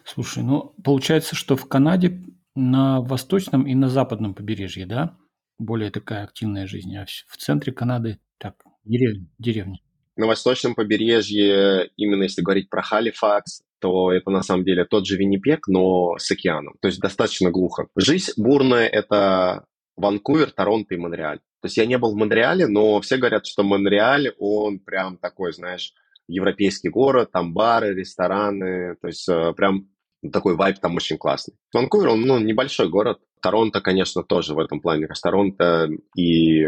[0.05, 2.23] Слушай, ну, получается, что в Канаде
[2.55, 5.17] на восточном и на западном побережье, да,
[5.57, 9.27] более такая активная жизнь, а в центре Канады так, деревня.
[9.37, 9.79] деревня.
[10.17, 15.17] На восточном побережье, именно если говорить про Халифакс, то это на самом деле тот же
[15.17, 16.75] Виннипек, но с океаном.
[16.81, 17.87] То есть достаточно глухо.
[17.95, 19.65] Жизнь бурная— это
[19.97, 21.39] Ванкувер, Торонто и Монреаль.
[21.61, 25.53] То есть я не был в Монреале, но все говорят, что Монреаль, он прям такой,
[25.53, 25.93] знаешь,
[26.27, 29.89] европейский город, там бары, рестораны, то есть э, прям
[30.31, 31.55] такой вайб там очень классный.
[31.73, 33.19] Ванкувер, он ну, небольшой город.
[33.41, 35.07] Торонто, конечно, тоже в этом плане.
[35.21, 36.67] Торонто и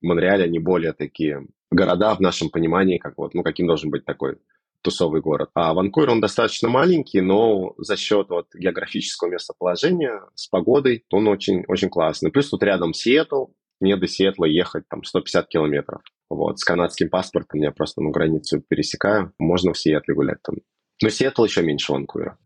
[0.00, 4.38] Монреаль, они более такие города в нашем понимании, как вот, ну, каким должен быть такой
[4.82, 5.50] тусовый город.
[5.54, 11.64] А Ванкувер, он достаточно маленький, но за счет вот географического местоположения с погодой он очень,
[11.68, 12.30] очень классный.
[12.30, 13.46] Плюс тут рядом Сиэтл,
[13.80, 16.02] мне до Сиэтла ехать там 150 километров.
[16.28, 20.56] Вот, с канадским паспортом я просто ну, границу пересекаю, можно в Сиэтле гулять там.
[21.02, 22.38] Но Сиэтл еще меньше Ванкувера.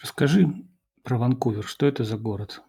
[0.00, 0.46] Расскажи
[1.02, 2.62] про Ванкувер, что это за город?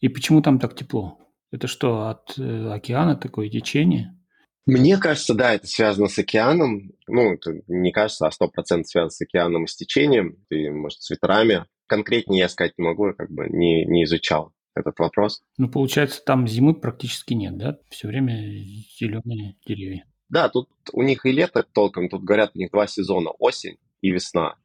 [0.00, 1.18] И почему там так тепло?
[1.52, 4.18] Это что, от э, океана такое течение?
[4.66, 6.92] Мне кажется, да, это связано с океаном.
[7.08, 11.02] Ну, это не кажется, а сто процентов связано с океаном и с течением, и, может,
[11.02, 11.66] с ветрами.
[11.86, 15.42] Конкретнее я сказать не могу, я как бы не, не изучал этот вопрос.
[15.58, 17.78] Ну, получается, там зимы практически нет, да?
[17.90, 18.34] Все время
[18.98, 20.06] зеленые деревья.
[20.28, 24.10] Да, тут у них и лето толком, тут говорят, у них два сезона, осень и
[24.10, 24.56] весна.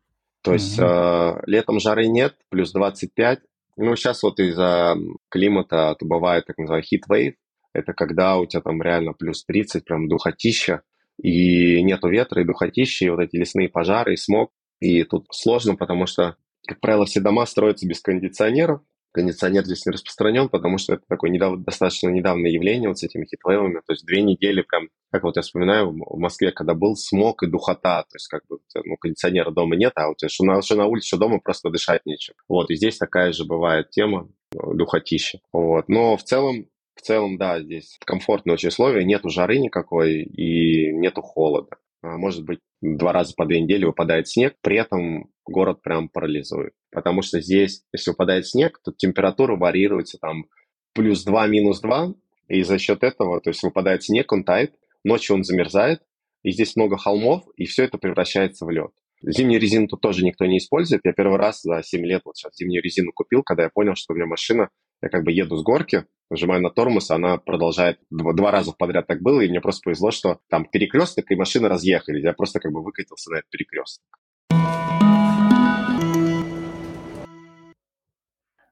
[0.41, 3.41] То есть э, летом жары нет, плюс 25.
[3.75, 4.95] Ну, сейчас вот из-за
[5.29, 7.33] климата то бывает так называемый heat wave,
[7.73, 10.81] это когда у тебя там реально плюс 30, прям духотища,
[11.21, 14.51] и нету ветра, и духотища, и вот эти лесные пожары, и смог.
[14.79, 16.35] И тут сложно, потому что,
[16.67, 18.81] как правило, все дома строятся без кондиционеров,
[19.17, 23.25] кондиционер здесь не распространен, потому что это такое недавно, достаточно недавнее явление вот с этими
[23.25, 23.81] хитвейвами.
[23.85, 27.47] То есть две недели прям, как вот я вспоминаю, в Москве, когда был смог и
[27.47, 30.75] духота, то есть как бы ну, кондиционера дома нет, а у тебя что на, что
[30.75, 32.35] на улице, что дома просто дышать нечем.
[32.47, 35.39] Вот, и здесь такая же бывает тема, э, духотища.
[35.51, 35.89] Вот.
[35.89, 41.21] Но в целом в целом, да, здесь комфортные очень условия, нету жары никакой и нету
[41.21, 41.77] холода.
[42.01, 46.73] А, может быть, два раза по две недели выпадает снег, при этом город прям парализует.
[46.91, 50.45] Потому что здесь, если выпадает снег, то температура варьируется там
[50.93, 52.13] плюс 2, минус 2,
[52.49, 56.01] и за счет этого, то есть выпадает снег, он тает, ночью он замерзает,
[56.43, 58.91] и здесь много холмов, и все это превращается в лед.
[59.21, 61.01] Зимнюю резину тут тоже никто не использует.
[61.03, 64.13] Я первый раз за 7 лет вот сейчас зимнюю резину купил, когда я понял, что
[64.13, 64.69] у меня машина,
[65.01, 69.07] я как бы еду с горки, нажимаю на тормоз, она продолжает два, два раза подряд
[69.07, 72.23] так было, и мне просто повезло, что там перекресток, и машины разъехались.
[72.23, 74.03] Я просто как бы выкатился на этот перекресток.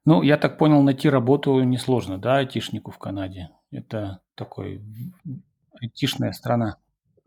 [0.07, 3.49] Ну, я так понял, найти работу несложно, да, айтишнику в Канаде?
[3.71, 4.81] Это такой
[5.81, 6.77] айтишная страна.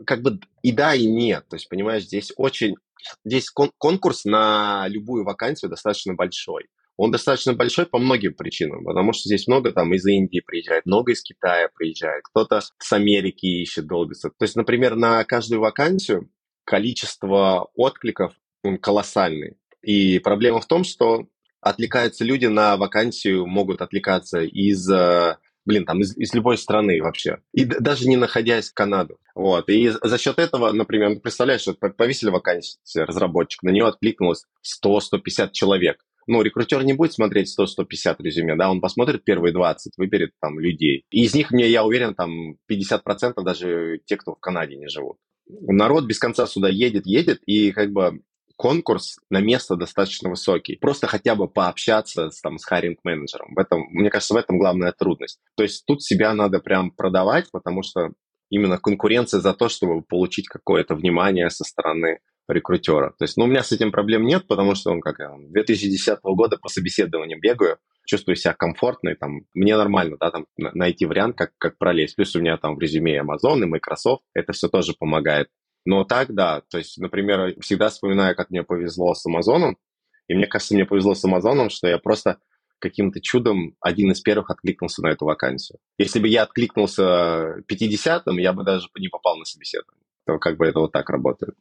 [0.07, 1.49] Как бы и да, и нет.
[1.49, 2.77] То есть, понимаешь, здесь очень...
[3.25, 6.69] Здесь кон- конкурс на любую вакансию достаточно большой.
[6.99, 11.13] Он достаточно большой по многим причинам, потому что здесь много там из Индии приезжает, много
[11.13, 14.31] из Китая приезжает, кто-то с Америки ищет, долбится.
[14.31, 16.29] То есть, например, на каждую вакансию
[16.65, 18.33] количество откликов
[18.65, 19.57] он колоссальный.
[19.81, 21.29] И проблема в том, что
[21.61, 27.39] отвлекаются люди на вакансию, могут отвлекаться из э, блин, там из, из любой страны вообще.
[27.53, 29.21] И даже не находясь в Канаду.
[29.37, 29.69] Вот.
[29.69, 34.47] И за счет этого, например, ну, представляешь, что повесили вакансию разработчик, на нее откликнулось
[34.85, 40.33] 100-150 человек ну, рекрутер не будет смотреть 100-150 резюме, да, он посмотрит первые 20, выберет
[40.41, 41.05] там людей.
[41.11, 45.17] И из них, мне, я уверен, там 50% даже те, кто в Канаде не живут.
[45.49, 48.21] Народ без конца сюда едет, едет, и как бы
[48.57, 50.77] конкурс на место достаточно высокий.
[50.77, 53.55] Просто хотя бы пообщаться с, там, с хайринг-менеджером.
[53.55, 55.39] В этом, мне кажется, в этом главная трудность.
[55.57, 58.11] То есть тут себя надо прям продавать, потому что
[58.51, 63.11] именно конкуренция за то, чтобы получить какое-то внимание со стороны рекрутера.
[63.19, 66.19] То есть, ну, у меня с этим проблем нет, потому что, он как я 2010
[66.23, 71.37] года по собеседованиям бегаю, чувствую себя комфортно, и там мне нормально, да, там найти вариант,
[71.37, 72.17] как, как пролезть.
[72.17, 75.49] Плюс у меня там в резюме Amazon и Microsoft, это все тоже помогает.
[75.85, 79.77] Но так, да, то есть, например, всегда вспоминаю, как мне повезло с Амазоном,
[80.27, 82.39] и мне кажется, мне повезло с Амазоном, что я просто
[82.79, 85.79] каким-то чудом один из первых откликнулся на эту вакансию.
[85.99, 90.05] Если бы я откликнулся 50-м, я бы даже не попал на собеседование.
[90.27, 91.55] То как бы это вот так работает.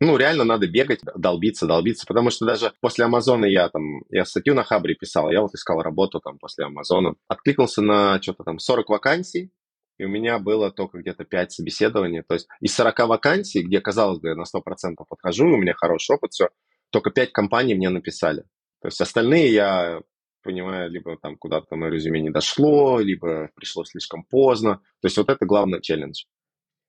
[0.00, 4.54] Ну, реально надо бегать, долбиться, долбиться, потому что даже после Амазона я там, я статью
[4.54, 8.90] на Хабре писал, я вот искал работу там после Амазона, откликнулся на что-то там 40
[8.90, 9.52] вакансий,
[9.98, 14.20] и у меня было только где-то 5 собеседований, то есть из 40 вакансий, где, казалось
[14.20, 16.48] бы, я на 100% подхожу, у меня хороший опыт, все,
[16.90, 18.42] только 5 компаний мне написали.
[18.82, 20.00] То есть остальные я
[20.42, 24.76] понимаю, либо там куда-то мое резюме не дошло, либо пришло слишком поздно.
[25.00, 26.24] То есть вот это главный челлендж.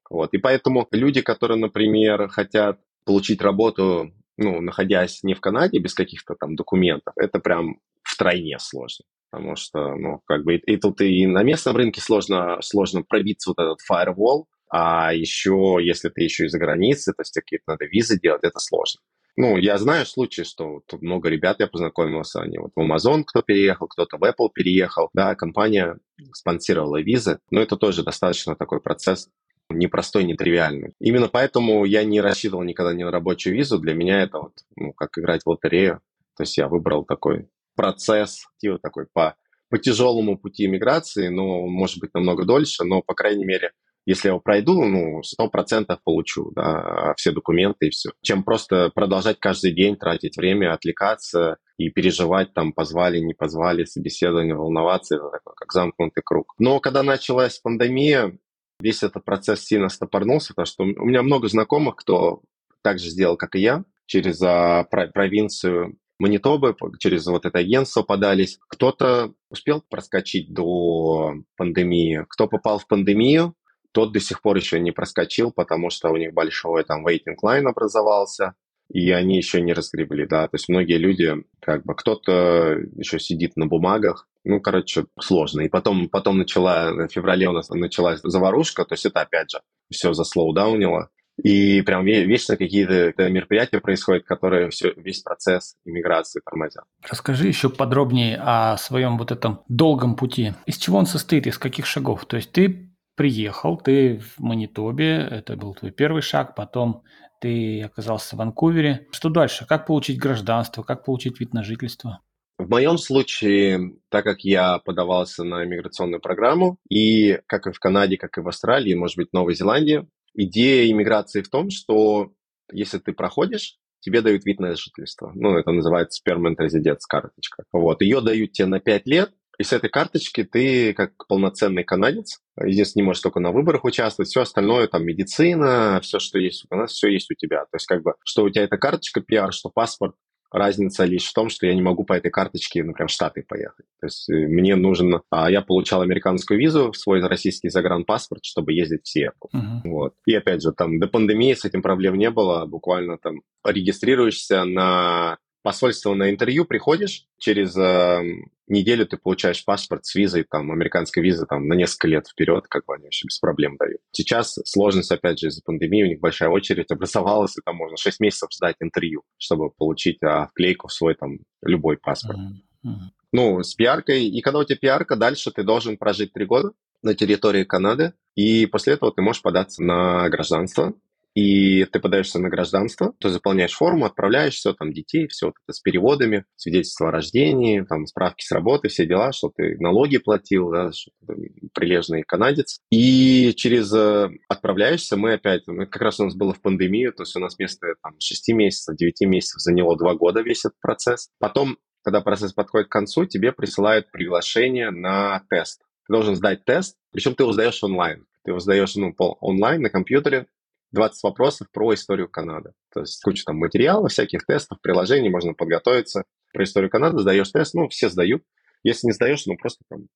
[0.10, 0.34] Вот.
[0.34, 6.36] И поэтому люди, которые, например, хотят получить работу, ну, находясь не в Канаде, без каких-то
[6.36, 9.06] там документов, это прям втройне сложно.
[9.32, 13.50] Потому что, ну, как бы и, и тут и на местном рынке сложно, сложно пробиться
[13.50, 18.20] вот этот firewall, А еще, если ты еще из-за границы, то есть какие-то надо визы
[18.20, 19.02] делать, это сложно.
[19.40, 23.44] Ну, я знаю случаи, что тут много ребят я познакомился, они вот в Amazon кто
[23.44, 25.98] переехал, кто-то в Apple переехал, да, компания
[26.34, 29.30] спонсировала визы, но это тоже достаточно такой процесс
[29.70, 30.94] непростой, нетривиальный.
[31.00, 33.80] Именно поэтому я не рассчитывал никогда ни на рабочую визу.
[33.80, 36.02] Для меня это вот, ну, как играть в лотерею.
[36.36, 39.36] То есть я выбрал такой процесс, типа такой по,
[39.70, 43.72] по тяжелому пути иммиграции, но может быть намного дольше, но, по крайней мере,
[44.08, 48.12] если я его пройду, ну, сто процентов получу, да, все документы и все.
[48.22, 54.56] Чем просто продолжать каждый день тратить время, отвлекаться и переживать, там, позвали, не позвали, собеседование,
[54.56, 56.54] волноваться, это такой, как замкнутый круг.
[56.58, 58.38] Но когда началась пандемия,
[58.80, 62.42] весь этот процесс сильно стопорнулся, потому что у меня много знакомых, кто
[62.82, 68.58] так же сделал, как и я, через а, провинцию Манитобы, через вот это агентство подались.
[68.70, 73.54] Кто-то успел проскочить до пандемии, кто попал в пандемию,
[73.92, 77.68] тот до сих пор еще не проскочил, потому что у них большой там waiting line
[77.68, 78.56] образовался,
[78.90, 83.56] и они еще не разгребли, да, то есть многие люди, как бы, кто-то еще сидит
[83.56, 85.62] на бумагах, ну, короче, сложно.
[85.62, 89.60] И потом, потом начала, в феврале у нас началась заварушка, то есть это, опять же,
[89.92, 91.10] все заслоудаунило,
[91.44, 96.86] и прям вечно какие-то мероприятия происходят, которые все, весь процесс иммиграции тормозят.
[97.08, 100.54] Расскажи еще подробнее о своем вот этом долгом пути.
[100.66, 102.26] Из чего он состоит, из каких шагов?
[102.26, 107.04] То есть ты приехал, ты в Манитобе, это был твой первый шаг, потом
[107.40, 109.08] ты оказался в Ванкувере.
[109.12, 109.68] Что дальше?
[109.68, 110.82] Как получить гражданство?
[110.82, 112.22] Как получить вид на жительство?
[112.58, 118.18] В моем случае, так как я подавался на иммиграционную программу, и как и в Канаде,
[118.18, 122.32] как и в Австралии, может быть, Новой Зеландии, идея иммиграции в том, что
[122.72, 125.32] если ты проходишь, тебе дают вид на жительство.
[125.36, 127.64] Ну, это называется permanent residence карточка.
[127.72, 128.02] Вот.
[128.02, 133.04] Ее дают тебе на 5 лет, и с этой карточки ты как полноценный канадец, единственное,
[133.04, 136.92] не можешь только на выборах участвовать, все остальное, там, медицина, все, что есть у нас,
[136.92, 137.62] все есть у тебя.
[137.64, 140.16] То есть, как бы, что у тебя эта карточка PR, что паспорт,
[140.52, 143.86] Разница лишь в том, что я не могу по этой карточке, например, в Штаты поехать.
[144.00, 145.22] То есть э, мне нужен...
[145.30, 149.48] А я получал американскую визу, свой российский загранпаспорт, чтобы ездить в Сиэтл.
[149.54, 149.82] Uh-huh.
[149.84, 150.14] Вот.
[150.26, 152.66] И опять же, там до пандемии с этим проблем не было.
[152.66, 158.22] Буквально там регистрируешься на посольство на интервью, приходишь, через э,
[158.68, 162.86] неделю ты получаешь паспорт с визой, там, американской визы, там, на несколько лет вперед, как
[162.86, 164.00] бы они вообще без проблем дают.
[164.14, 168.22] Сейчас сложность, опять же, из-за пандемии, у них большая очередь образовалась, и там можно 6
[168.22, 172.40] месяцев сдать интервью, чтобы получить а, вклейку в свой, там, любой паспорт.
[172.40, 172.92] Mm-hmm.
[173.34, 177.14] Ну, с пиаркой, и когда у тебя пиарка, дальше ты должен прожить 3 года на
[177.14, 180.94] территории Канады, и после этого ты можешь податься на гражданство,
[181.38, 185.74] и ты подаешься на гражданство, ты заполняешь форму, отправляешь все, там, детей, все вот это
[185.74, 190.72] с переводами, свидетельство о рождении, там, справки с работы, все дела, что ты налоги платил,
[190.72, 192.80] да, что ты прилежный канадец.
[192.90, 197.22] И через э, отправляешься, мы опять, ну, как раз у нас было в пандемию, то
[197.22, 201.30] есть у нас вместо там, 6 месяцев, 9 месяцев заняло 2 года весь этот процесс.
[201.38, 205.84] Потом, когда процесс подходит к концу, тебе присылают приглашение на тест.
[206.08, 208.26] Ты должен сдать тест, причем ты его сдаешь онлайн.
[208.44, 210.48] Ты его сдаешь ну, онлайн на компьютере,
[210.92, 212.72] 20 вопросов про историю Канады.
[212.94, 216.24] То есть куча там материалов, всяких тестов, приложений, можно подготовиться.
[216.54, 218.44] Про историю Канады сдаешь тест, ну, все сдают.
[218.84, 220.08] Если не сдаешь, ну, просто там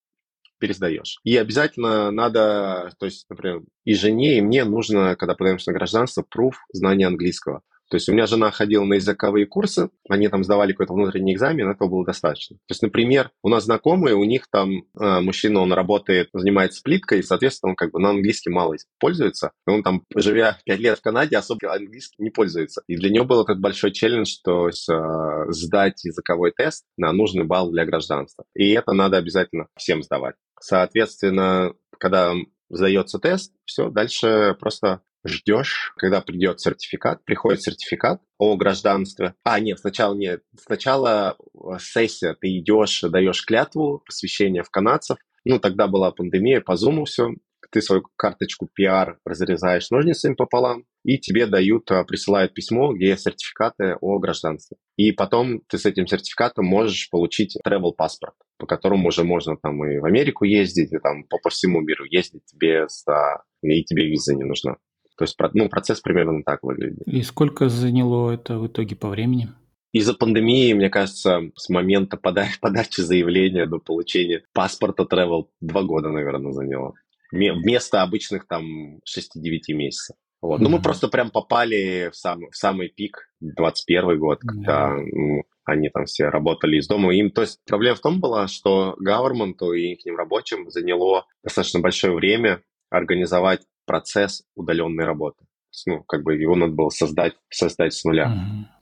[0.60, 1.20] пересдаешь.
[1.24, 6.22] И обязательно надо, то есть, например, и жене, и мне нужно, когда подаемся на гражданство,
[6.22, 7.64] пруф знания английского.
[7.92, 11.70] То есть у меня жена ходила на языковые курсы, они там сдавали какой-то внутренний экзамен,
[11.70, 12.56] этого было достаточно.
[12.56, 17.20] То есть, например, у нас знакомые, у них там э, мужчина, он работает, занимается плиткой,
[17.20, 19.52] и, соответственно, он как бы на английский мало пользуется.
[19.68, 22.82] И он там, живя 5 лет в Канаде, особо английский не пользуется.
[22.88, 27.44] И для него был этот большой челлендж, то есть э, сдать языковой тест на нужный
[27.44, 28.46] балл для гражданства.
[28.56, 30.36] И это надо обязательно всем сдавать.
[30.62, 32.36] Соответственно, когда
[32.70, 39.36] сдается тест, все, дальше просто ждешь, когда придет сертификат, приходит сертификат о гражданстве.
[39.44, 40.44] А, нет, сначала нет.
[40.58, 45.18] Сначала э, сессия, ты идешь, даешь клятву, посвящение в канадцев.
[45.46, 47.30] Ну, тогда была пандемия, по зуму все.
[47.72, 53.96] Ты свою карточку PR разрезаешь ножницами пополам, и тебе дают, э, присылают письмо, где сертификаты
[54.02, 54.78] о гражданстве.
[54.98, 59.84] И потом ты с этим сертификатом можешь получить travel паспорт, по которому уже можно там
[59.86, 63.08] и в Америку ездить, и там по, по всему миру ездить без...
[63.08, 64.78] А, и тебе виза не нужна.
[65.22, 67.04] То есть ну, процесс примерно так выглядит.
[67.06, 69.50] И сколько заняло это в итоге по времени?
[69.92, 76.10] Из-за пандемии, мне кажется, с момента пода- подачи заявления до получения паспорта travel два года,
[76.10, 76.94] наверное, заняло.
[77.32, 80.16] Вместо обычных там 6-9 месяцев.
[80.42, 80.60] Вот.
[80.60, 80.64] Mm-hmm.
[80.64, 85.08] Ну, мы просто прям попали в, сам, в самый пик, 21 год, когда mm-hmm.
[85.12, 87.14] ну, они там все работали из дома.
[87.14, 92.16] Им, то есть проблема в том была, что government и их рабочим заняло достаточно большое
[92.16, 93.62] время организовать
[93.92, 95.44] процесс удаленной работы.
[95.86, 98.32] Ну, как бы его надо было создать, создать с нуля.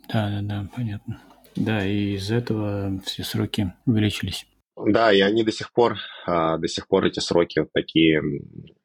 [0.07, 1.19] Да, да, да, понятно.
[1.55, 4.45] Да, и из этого все сроки увеличились.
[4.77, 5.97] Да, и они до сих пор,
[6.27, 8.21] а, до сих пор эти сроки вот такие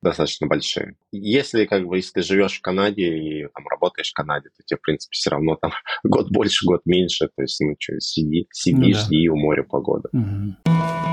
[0.01, 0.97] достаточно большие.
[1.13, 4.79] Если как бы, если ты живешь в Канаде и там работаешь в Канаде, то тебе,
[4.79, 5.73] в принципе, все равно там
[6.05, 8.99] год больше, год меньше, то есть, ну что, сиди, сиди, ну, да.
[8.99, 10.09] жди у моря погода.
[10.15, 11.04] Угу.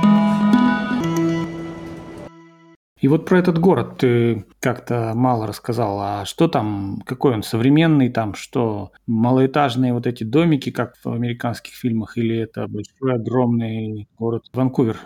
[3.01, 5.99] И вот про этот город ты как-то мало рассказал.
[5.99, 11.73] А что там, какой он современный там, что малоэтажные вот эти домики, как в американских
[11.73, 14.99] фильмах, или это большой огромный город Ванкувер?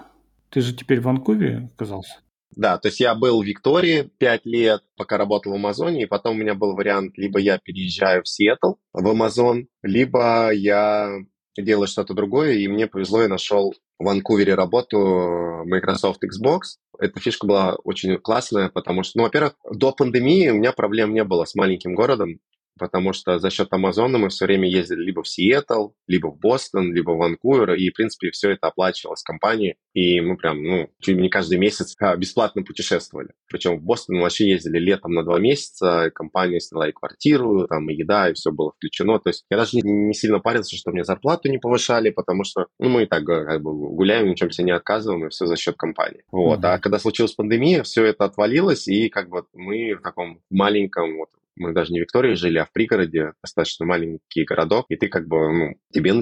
[0.50, 2.20] Ты же теперь в Ванкувере оказался?
[2.56, 6.36] Да, то есть я был в Виктории пять лет, пока работал в Амазоне, и потом
[6.36, 11.18] у меня был вариант, либо я переезжаю в Сиэтл, в Амазон, либо я
[11.62, 16.78] делаю что-то другое, и мне повезло, я нашел в Ванкувере работу Microsoft Xbox.
[17.00, 21.24] Эта фишка была очень классная, потому что, ну, во-первых, до пандемии у меня проблем не
[21.24, 22.40] было с маленьким городом
[22.78, 26.94] потому что за счет Амазона мы все время ездили либо в Сиэтл, либо в Бостон,
[26.94, 31.16] либо в Ванкувер, и, в принципе, все это оплачивалось компанией, и мы прям, ну, чуть
[31.16, 33.30] ли не каждый месяц а, бесплатно путешествовали.
[33.48, 37.90] Причем в Бостон мы вообще ездили летом на два месяца, компания сняла и квартиру, там,
[37.90, 40.92] и еда, и все было включено, то есть я даже не, не сильно парился, что
[40.92, 44.66] мне зарплату не повышали, потому что, ну, мы и так как бы гуляем, ничем себе
[44.66, 46.24] не отказываем, и все за счет компании.
[46.32, 46.74] Вот, mm-hmm.
[46.74, 51.30] а когда случилась пандемия, все это отвалилось, и как бы мы в таком маленьком вот
[51.56, 55.28] мы даже не в Виктории жили, а в пригороде, достаточно маленький городок, и ты как
[55.28, 56.14] бы, ну, тебе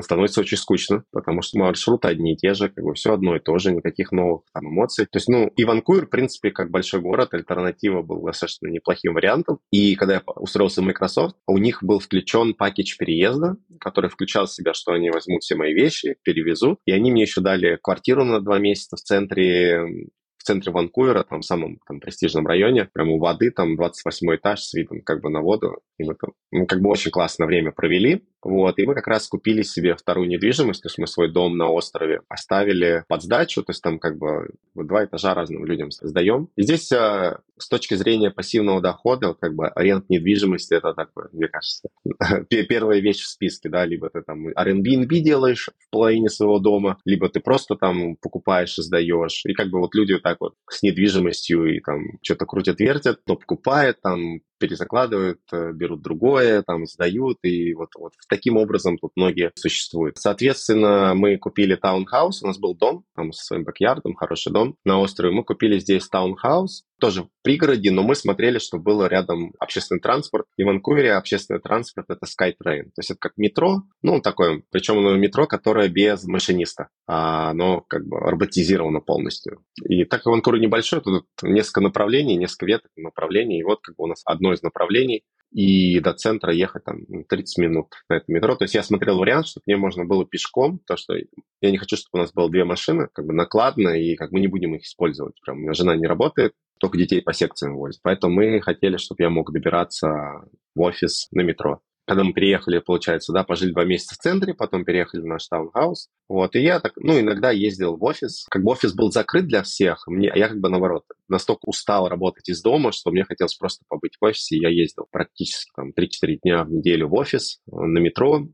[0.00, 3.40] становится очень скучно, потому что маршруты одни и те же, как бы все одно и
[3.40, 5.06] то же, никаких новых там эмоций.
[5.06, 9.58] То есть, ну, и Ванкувер, в принципе, как большой город, альтернатива был достаточно неплохим вариантом.
[9.70, 14.52] И когда я устроился в Microsoft, у них был включен пакет переезда, который включал в
[14.52, 18.40] себя, что они возьмут все мои вещи, перевезут, и они мне еще дали квартиру на
[18.40, 20.10] два месяца в центре
[20.40, 24.60] в центре Ванкувера, там, в самом там, престижном районе, прямо у воды, там, 28 этаж
[24.60, 25.80] с видом как бы на воду.
[25.98, 28.24] И мы там, ну, как бы очень классное время провели.
[28.42, 31.68] Вот, и мы как раз купили себе вторую недвижимость, то есть мы свой дом на
[31.68, 36.48] острове поставили под сдачу, то есть там как бы два этажа разным людям сдаем.
[36.56, 41.48] И здесь э, с точки зрения пассивного дохода, как бы аренда недвижимости, это такое, мне
[41.48, 41.88] кажется,
[42.68, 47.28] первая вещь в списке, да, либо ты там Airbnb делаешь в половине своего дома, либо
[47.28, 49.42] ты просто там покупаешь и сдаешь.
[49.46, 54.00] И как бы вот люди так вот с недвижимостью и там что-то крутят-вертят, кто покупает,
[54.02, 60.18] там перезакладывают, э, берут другое, там сдают, и вот, вот таким образом тут многие существуют.
[60.18, 63.78] Соответственно, мы купили таунхаус, у нас был дом, там со своим back
[64.16, 68.78] хороший дом на острове, мы купили здесь таунхаус, тоже в пригороде, но мы смотрели, что
[68.78, 70.46] было рядом общественный транспорт.
[70.56, 72.84] И в Ванкувере общественный транспорт— это SkyTrain.
[72.84, 76.88] То есть это как метро, ну, такое, причем метро, которое без машиниста.
[77.08, 79.64] А оно как бы роботизировано полностью.
[79.82, 83.60] И так как Ванкувер небольшой, тут несколько направлений, несколько веток направлений.
[83.60, 87.58] И вот как бы у нас одно из направлений и до центра ехать там 30
[87.58, 88.54] ну, минут на это метро.
[88.54, 91.14] То есть я смотрел вариант, чтобы мне можно было пешком, то что
[91.60, 94.40] я не хочу, чтобы у нас было две машины, как бы накладно, и как мы
[94.40, 95.40] не будем их использовать.
[95.44, 98.00] Прям у меня жена не работает, только детей по секциям возят.
[98.02, 100.44] Поэтому мы хотели, чтобы я мог добираться
[100.74, 101.80] в офис на метро.
[102.10, 106.08] Когда мы переехали, получается, да, пожили два месяца в центре, потом переехали в наш таунхаус.
[106.28, 108.46] Вот, и я так, ну, иногда ездил в офис.
[108.50, 112.08] Как бы офис был закрыт для всех, мне, а я как бы наоборот, настолько устал
[112.08, 114.56] работать из дома, что мне хотелось просто побыть в офисе.
[114.56, 118.48] Я ездил практически там 3-4 дня в неделю в офис, на метро,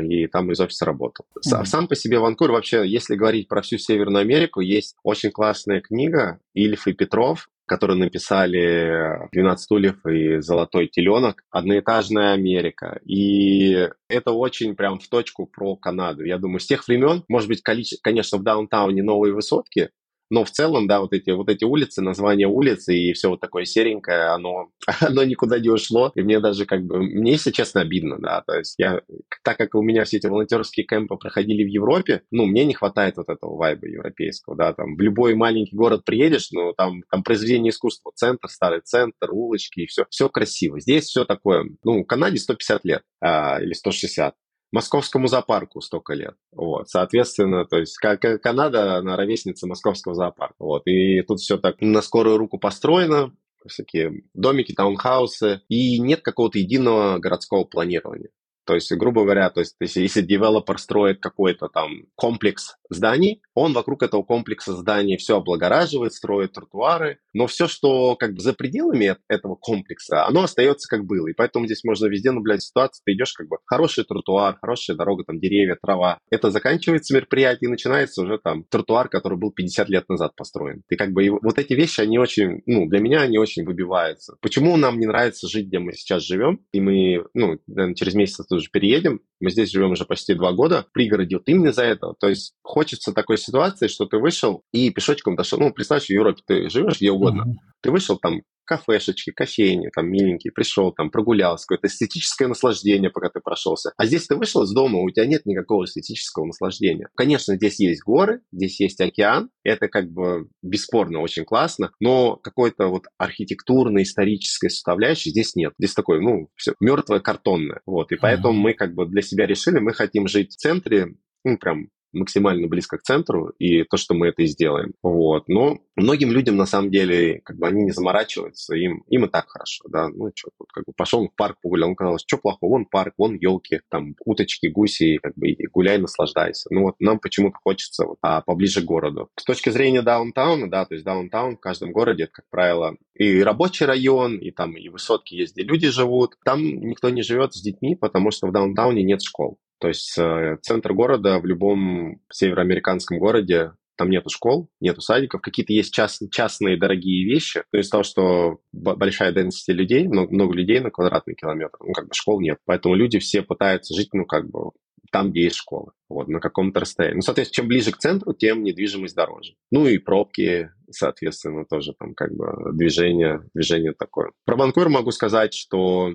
[0.00, 1.26] и там из офиса работал.
[1.36, 1.66] Mm-hmm.
[1.66, 6.38] Сам по себе Ванкувер вообще, если говорить про всю Северную Америку, есть очень классная книга
[6.54, 13.00] Ильф и Петров которые написали «12 стульев» и «Золотой теленок», «Одноэтажная Америка».
[13.04, 16.24] И это очень прям в точку про Канаду.
[16.24, 19.90] Я думаю, с тех времен, может быть, конечно, в даунтауне новые высотки,
[20.34, 23.64] но в целом, да, вот эти, вот эти улицы, название улицы и все вот такое
[23.64, 24.70] серенькое, оно,
[25.00, 26.10] оно никуда не ушло.
[26.16, 28.42] И мне даже как бы, мне, если честно, обидно, да.
[28.44, 29.00] То есть я,
[29.44, 33.16] так как у меня все эти волонтерские кемпы проходили в Европе, ну, мне не хватает
[33.16, 34.72] вот этого вайба европейского, да.
[34.72, 39.82] Там в любой маленький город приедешь, ну, там, там произведение искусства, центр, старый центр, улочки
[39.82, 40.80] и все, все красиво.
[40.80, 44.34] Здесь все такое, ну, Канаде 150 лет а, или 160
[44.74, 46.34] московскому зоопарку столько лет.
[46.50, 50.56] Вот, соответственно, то есть как Канада, она ровесница московского зоопарка.
[50.58, 53.32] Вот, и тут все так на скорую руку построено,
[53.64, 58.30] всякие домики, таунхаусы, и нет какого-то единого городского планирования.
[58.66, 63.72] То есть, грубо говоря, то есть, если, если девелопер строит какой-то там комплекс зданий, он
[63.72, 69.16] вокруг этого комплекса зданий все облагораживает, строит тротуары, но все, что как бы за пределами
[69.28, 71.28] этого комплекса, оно остается как было.
[71.28, 75.24] И поэтому здесь можно везде наблюдать ситуацию, ты идешь как бы хороший тротуар, хорошая дорога,
[75.24, 76.18] там деревья, трава.
[76.30, 80.82] Это заканчивается мероприятие и начинается уже там тротуар, который был 50 лет назад построен.
[80.88, 84.36] И как бы и вот эти вещи, они очень, ну, для меня они очень выбиваются.
[84.40, 87.58] Почему нам не нравится жить, где мы сейчас живем, и мы, ну,
[87.94, 91.68] через месяц тоже переедем, мы здесь живем уже почти два года в пригороде, вот именно
[91.68, 92.14] из-за этого.
[92.18, 92.54] То есть
[92.84, 95.58] хочется такой ситуации, что ты вышел и пешочком дошел.
[95.58, 97.42] Ну, представь, в Европе ты живешь где угодно.
[97.42, 97.80] Mm-hmm.
[97.82, 103.40] Ты вышел там кафешечки, кофейни, там миленький, пришел, там прогулялся, какое-то эстетическое наслаждение, пока ты
[103.40, 103.92] прошелся.
[103.96, 107.08] А здесь ты вышел из дома, у тебя нет никакого эстетического наслаждения.
[107.14, 112.88] Конечно, здесь есть горы, здесь есть океан, это как бы бесспорно очень классно, но какой-то
[112.88, 115.72] вот архитектурной, исторической составляющей здесь нет.
[115.78, 117.80] Здесь такое, ну, все мертвое, картонное.
[117.86, 118.62] Вот, и поэтому mm-hmm.
[118.62, 121.14] мы как бы для себя решили, мы хотим жить в центре,
[121.44, 124.94] ну, прям максимально близко к центру, и то, что мы это и сделаем.
[125.02, 125.48] Вот.
[125.48, 129.48] Но многим людям, на самом деле, как бы они не заморачиваются, им, им и так
[129.48, 130.08] хорошо, да.
[130.08, 133.14] Ну, что, тут как бы пошел в парк погулял, он казалось, что плохого, вон парк,
[133.18, 136.68] вон елки, там уточки, гуси, как бы и гуляй, наслаждайся.
[136.70, 139.28] Ну, вот нам почему-то хочется вот, а, поближе к городу.
[139.38, 143.42] С точки зрения даунтауна, да, то есть даунтаун в каждом городе, это, как правило, и
[143.42, 146.34] рабочий район, и там и высотки есть, где люди живут.
[146.44, 149.58] Там никто не живет с детьми, потому что в даунтауне нет школ.
[149.84, 155.74] То есть э, центр города в любом североамериканском городе там нету школ, нету садиков, какие-то
[155.74, 157.64] есть част, частные дорогие вещи.
[157.70, 162.06] То есть того, что большая density людей, много, много людей на квадратный километр, ну, как
[162.06, 162.60] бы школ нет.
[162.64, 164.70] Поэтому люди все пытаются жить, ну, как бы
[165.12, 167.16] там, где есть школы, вот, на каком-то расстоянии.
[167.16, 169.52] Ну, соответственно, чем ближе к центру, тем недвижимость дороже.
[169.70, 174.30] Ну и пробки, соответственно, тоже там как бы движение, движение такое.
[174.46, 176.14] Про Ванкувер могу сказать, что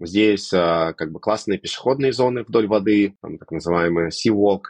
[0.00, 4.62] Здесь а, как бы классные пешеходные зоны вдоль воды, там, так называемый Sea Walk,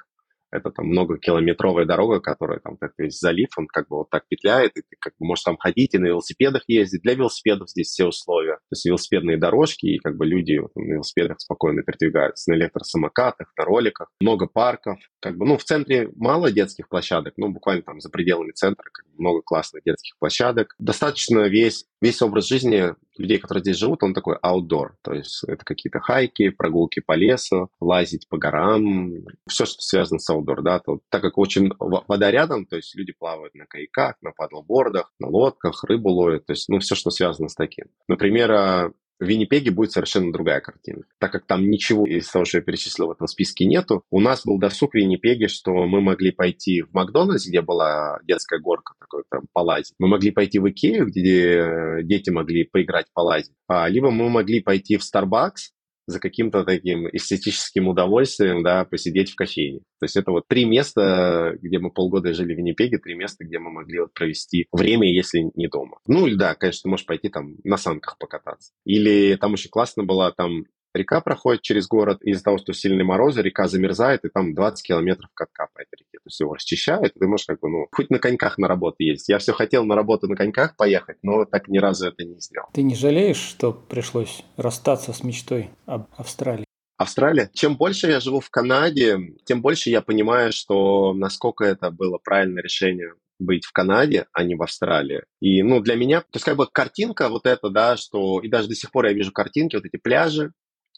[0.50, 4.76] это там многокилометровая дорога, которая там так весь залив, он как бы вот так петляет,
[4.76, 7.02] и ты как бы можешь там ходить и на велосипедах ездить.
[7.02, 8.54] Для велосипедов здесь все условия.
[8.56, 13.52] То есть велосипедные дорожки, и как бы люди вот, на велосипедах спокойно передвигаются, на электросамокатах,
[13.56, 14.10] на роликах.
[14.20, 14.98] Много парков.
[15.20, 19.06] Как бы, ну, в центре мало детских площадок, ну, буквально там за пределами центра как
[19.06, 20.74] бы, много классных детских площадок.
[20.78, 24.90] Достаточно весь, весь образ жизни людей, которые здесь живут, он такой outdoor.
[25.02, 29.12] То есть это какие-то хайки, прогулки по лесу, лазить по горам,
[29.48, 33.12] все, что связано с outdoor, да, то, так как очень вода рядом, то есть люди
[33.12, 37.48] плавают на каяках, на падлбордах, на лодках, рыбу ловят, то есть, ну, все, что связано
[37.48, 37.86] с таким.
[38.08, 41.02] Например, а, в Виннипеге будет совершенно другая картина.
[41.18, 44.44] Так как там ничего из того, что я перечислил в этом списке нету, у нас
[44.44, 49.22] был досуг в Виннипеге, что мы могли пойти в Макдональдс, где была детская горка, такой
[49.30, 49.94] там полазить.
[49.98, 53.52] Мы могли пойти в Икею, где дети могли поиграть полазить.
[53.68, 55.70] А, либо мы могли пойти в Starbucks,
[56.06, 59.80] за каким-то таким эстетическим удовольствием, да, посидеть в кофейне.
[60.00, 63.58] То есть это вот три места, где мы полгода жили в Виннипеге, три места, где
[63.58, 65.98] мы могли вот провести время, если не дома.
[66.06, 68.72] Ну, или да, конечно, ты можешь пойти там на санках покататься.
[68.84, 70.64] Или там очень классно было, там
[70.94, 75.30] река проходит через город, из-за того, что сильные морозы, река замерзает, и там 20 километров
[75.34, 76.18] катка по этой реке.
[76.18, 78.96] То есть его расчищают, и ты можешь как бы, ну, хоть на коньках на работу
[79.00, 79.28] ездить.
[79.28, 82.68] Я все хотел на работу на коньках поехать, но так ни разу это не сделал.
[82.72, 86.64] Ты не жалеешь, что пришлось расстаться с мечтой об Австралии?
[86.96, 87.50] Австралия.
[87.54, 92.62] Чем больше я живу в Канаде, тем больше я понимаю, что насколько это было правильное
[92.62, 95.22] решение быть в Канаде, а не в Австралии.
[95.40, 98.68] И, ну, для меня, то есть, как бы картинка вот эта, да, что, и даже
[98.68, 100.52] до сих пор я вижу картинки, вот эти пляжи,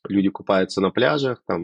[0.09, 1.63] люди купаются на пляжах, там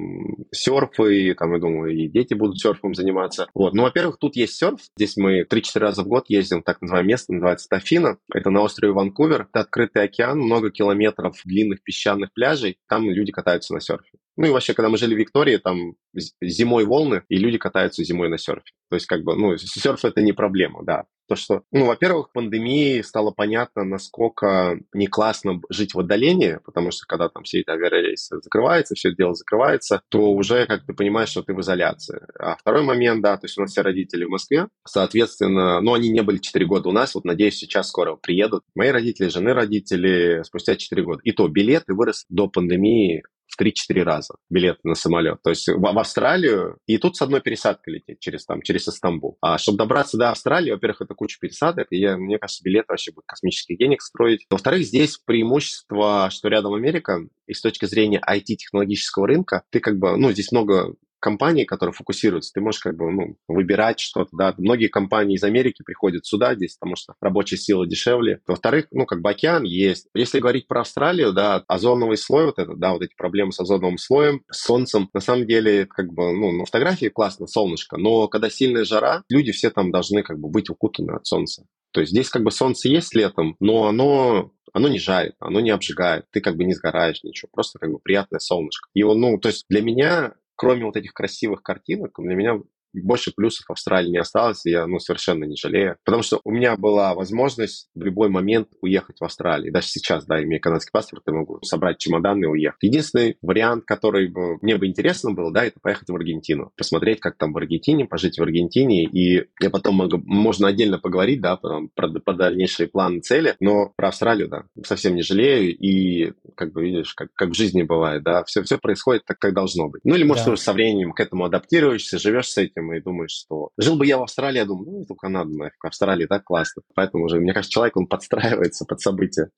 [0.53, 3.49] серфы, там, я думаю, и дети будут серфом заниматься.
[3.55, 3.75] Вот.
[3.75, 4.81] Ну, во-первых, тут есть серф.
[4.97, 8.19] Здесь мы 3-4 раза в год ездим в так называемое место, называется Тафина.
[8.33, 9.49] Это на острове Ванкувер.
[9.53, 12.79] Это открытый океан, много километров длинных песчаных пляжей.
[12.89, 14.19] Там люди катаются на серфе.
[14.39, 15.95] Ну и вообще, когда мы жили в Виктории, там
[16.41, 18.71] зимой волны, и люди катаются зимой на серфе.
[18.89, 21.07] То есть, как бы, ну, серф это не проблема, да.
[21.29, 27.05] То, что, ну, во-первых, пандемии стало понятно, насколько не классно жить в отдалении, потому что
[27.07, 31.31] когда там все эти авиарейсы закрываются, все это дело закрывается, то уже, как ты понимаешь,
[31.31, 32.21] что ты в изоляции.
[32.39, 36.11] А второй момент, да, то есть у нас все родители в Москве, соответственно, ну, они
[36.11, 38.63] не были 4 года у нас, вот, надеюсь, сейчас скоро приедут.
[38.77, 41.21] Мои родители, жены родители спустя 4 года.
[41.25, 45.43] И то билеты вырос до пандемии в 3-4 раза билет на самолет.
[45.43, 49.39] То есть в, в Австралию, и тут с одной пересадкой лететь через, там, через Истамбул.
[49.41, 53.13] А чтобы добраться до Австралии, во-первых, это куча пересадок, и я, мне кажется, билет вообще
[53.13, 54.47] будет космических денег строить.
[54.51, 60.17] Во-вторых, здесь преимущество, что рядом Америка, и с точки зрения IT-технологического рынка, ты как бы,
[60.17, 64.55] ну, здесь много компании, которые фокусируются, ты можешь как бы ну, выбирать что-то, да.
[64.59, 68.41] Многие компании из Америки приходят сюда здесь, потому что рабочая сила дешевле.
[68.47, 70.09] Во-вторых, ну, как бы океан есть.
[70.15, 73.99] Если говорить про Австралию, да, озоновый слой вот это, да, вот эти проблемы с озоновым
[73.99, 78.51] слоем, с солнцем, на самом деле, как бы, ну, на фотографии классно, солнышко, но когда
[78.51, 81.65] сильная жара, люди все там должны как бы быть укутаны от солнца.
[81.93, 85.71] То есть здесь как бы солнце есть летом, но оно оно не жарит, оно не
[85.71, 88.89] обжигает, ты как бы не сгораешь ничего, просто как бы приятное солнышко.
[88.95, 92.61] И он, ну, то есть для меня кроме вот этих красивых картинок, для меня
[92.93, 95.97] больше плюсов Австралии не осталось, и я ну, совершенно не жалею.
[96.05, 99.73] Потому что у меня была возможность в любой момент уехать в Австралию.
[99.73, 102.83] Даже сейчас, да, имея канадский паспорт, я могу собрать чемоданы и уехать.
[102.83, 106.73] Единственный вариант, который бы, мне бы интересно был, да, это поехать в Аргентину.
[106.77, 109.05] Посмотреть, как там в Аргентине, пожить в Аргентине.
[109.05, 113.55] И я потом могу, можно отдельно поговорить, да, про, про, про дальнейшие планы, цели.
[113.61, 115.77] Но про Австралию, да, совсем не жалею.
[115.77, 119.55] И, как бы видишь, как, как в жизни бывает, да, все, все происходит так, как
[119.55, 120.01] должно быть.
[120.05, 120.57] Ну или, может, да.
[120.57, 124.19] со временем к этому адаптируешься, живешь с этим, этим и думаешь, что жил бы я
[124.19, 126.83] в Австралии, я думаю, ну, эту Канаду, нафиг, Австралия так классно.
[126.95, 129.51] Поэтому уже, мне кажется, человек, он подстраивается под события.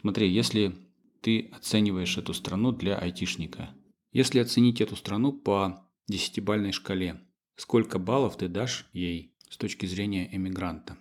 [0.00, 0.74] Смотри, если
[1.22, 3.70] ты оцениваешь эту страну для айтишника,
[4.12, 7.20] если оценить эту страну по десятибальной шкале,
[7.56, 10.96] сколько баллов ты дашь ей с точки зрения эмигранта?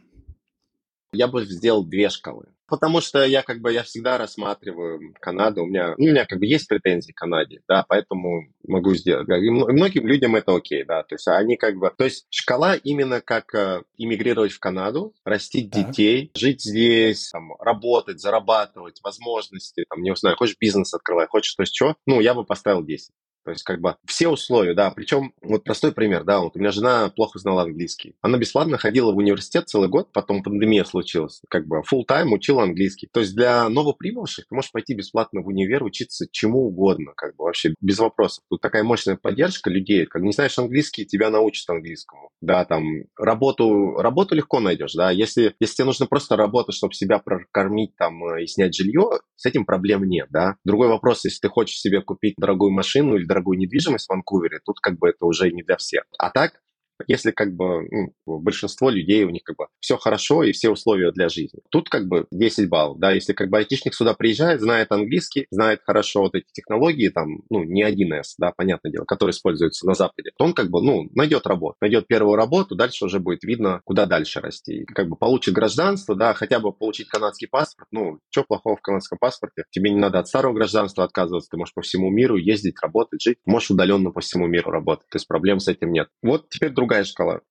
[1.11, 2.47] Я бы сделал две шкалы.
[2.67, 5.63] Потому что я как бы я всегда рассматриваю Канаду.
[5.63, 9.27] У меня, ну, у меня как бы есть претензии к Канаде, да, поэтому могу сделать.
[9.29, 11.03] И многим людям это окей, да.
[11.03, 11.91] То есть они как бы.
[11.95, 15.87] То есть шкала именно как э, иммигрировать в Канаду, растить так.
[15.87, 21.63] детей, жить здесь, там, работать, зарабатывать, возможности, там, не знаю, хочешь бизнес открывать, хочешь то
[21.63, 21.95] есть что.
[22.05, 23.11] Ну, я бы поставил 10.
[23.45, 24.91] То есть как бы все условия, да.
[24.91, 28.15] Причем вот простой пример, да, вот у меня жена плохо знала английский.
[28.21, 31.41] Она бесплатно ходила в университет целый год, потом пандемия случилась.
[31.49, 33.07] Как бы full time учила английский.
[33.11, 37.45] То есть для новоприбывших ты можешь пойти бесплатно в универ, учиться чему угодно, как бы
[37.45, 38.43] вообще без вопросов.
[38.49, 40.05] Тут такая мощная поддержка людей.
[40.07, 42.29] Как не знаешь английский, тебя научат английскому.
[42.41, 42.83] Да, там
[43.17, 45.11] работу, работу легко найдешь, да.
[45.11, 49.65] Если, если тебе нужно просто работать, чтобы себя прокормить там и снять жилье, с этим
[49.65, 50.55] проблем нет, да.
[50.65, 54.79] Другой вопрос, если ты хочешь себе купить дорогую машину или дорогую недвижимость в Ванкувере, тут
[54.79, 56.05] как бы это уже не для всех.
[56.17, 56.61] А так,
[57.07, 61.11] если как бы ну, большинство людей, у них как бы все хорошо и все условия
[61.11, 61.59] для жизни.
[61.69, 65.81] Тут как бы 10 баллов, да, если как бы айтишник сюда приезжает, знает английский, знает
[65.85, 70.31] хорошо вот эти технологии, там, ну, не 1С, да, понятное дело, который используется на Западе,
[70.37, 74.05] то он как бы, ну, найдет работу, найдет первую работу, дальше уже будет видно, куда
[74.05, 74.81] дальше расти.
[74.81, 78.81] И как бы получит гражданство, да, хотя бы получить канадский паспорт, ну, что плохого в
[78.81, 79.63] канадском паспорте?
[79.71, 83.37] Тебе не надо от старого гражданства отказываться, ты можешь по всему миру ездить, работать, жить,
[83.45, 86.07] можешь удаленно по всему миру работать, то есть проблем с этим нет.
[86.21, 87.41] Вот теперь другая шкала,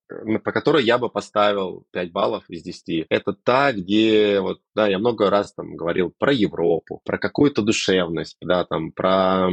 [0.45, 3.07] по которой я бы поставил 5 баллов из 10.
[3.09, 8.37] Это та, где, вот, да, я много раз там говорил про Европу, про какую-то душевность,
[8.41, 9.51] да, там, про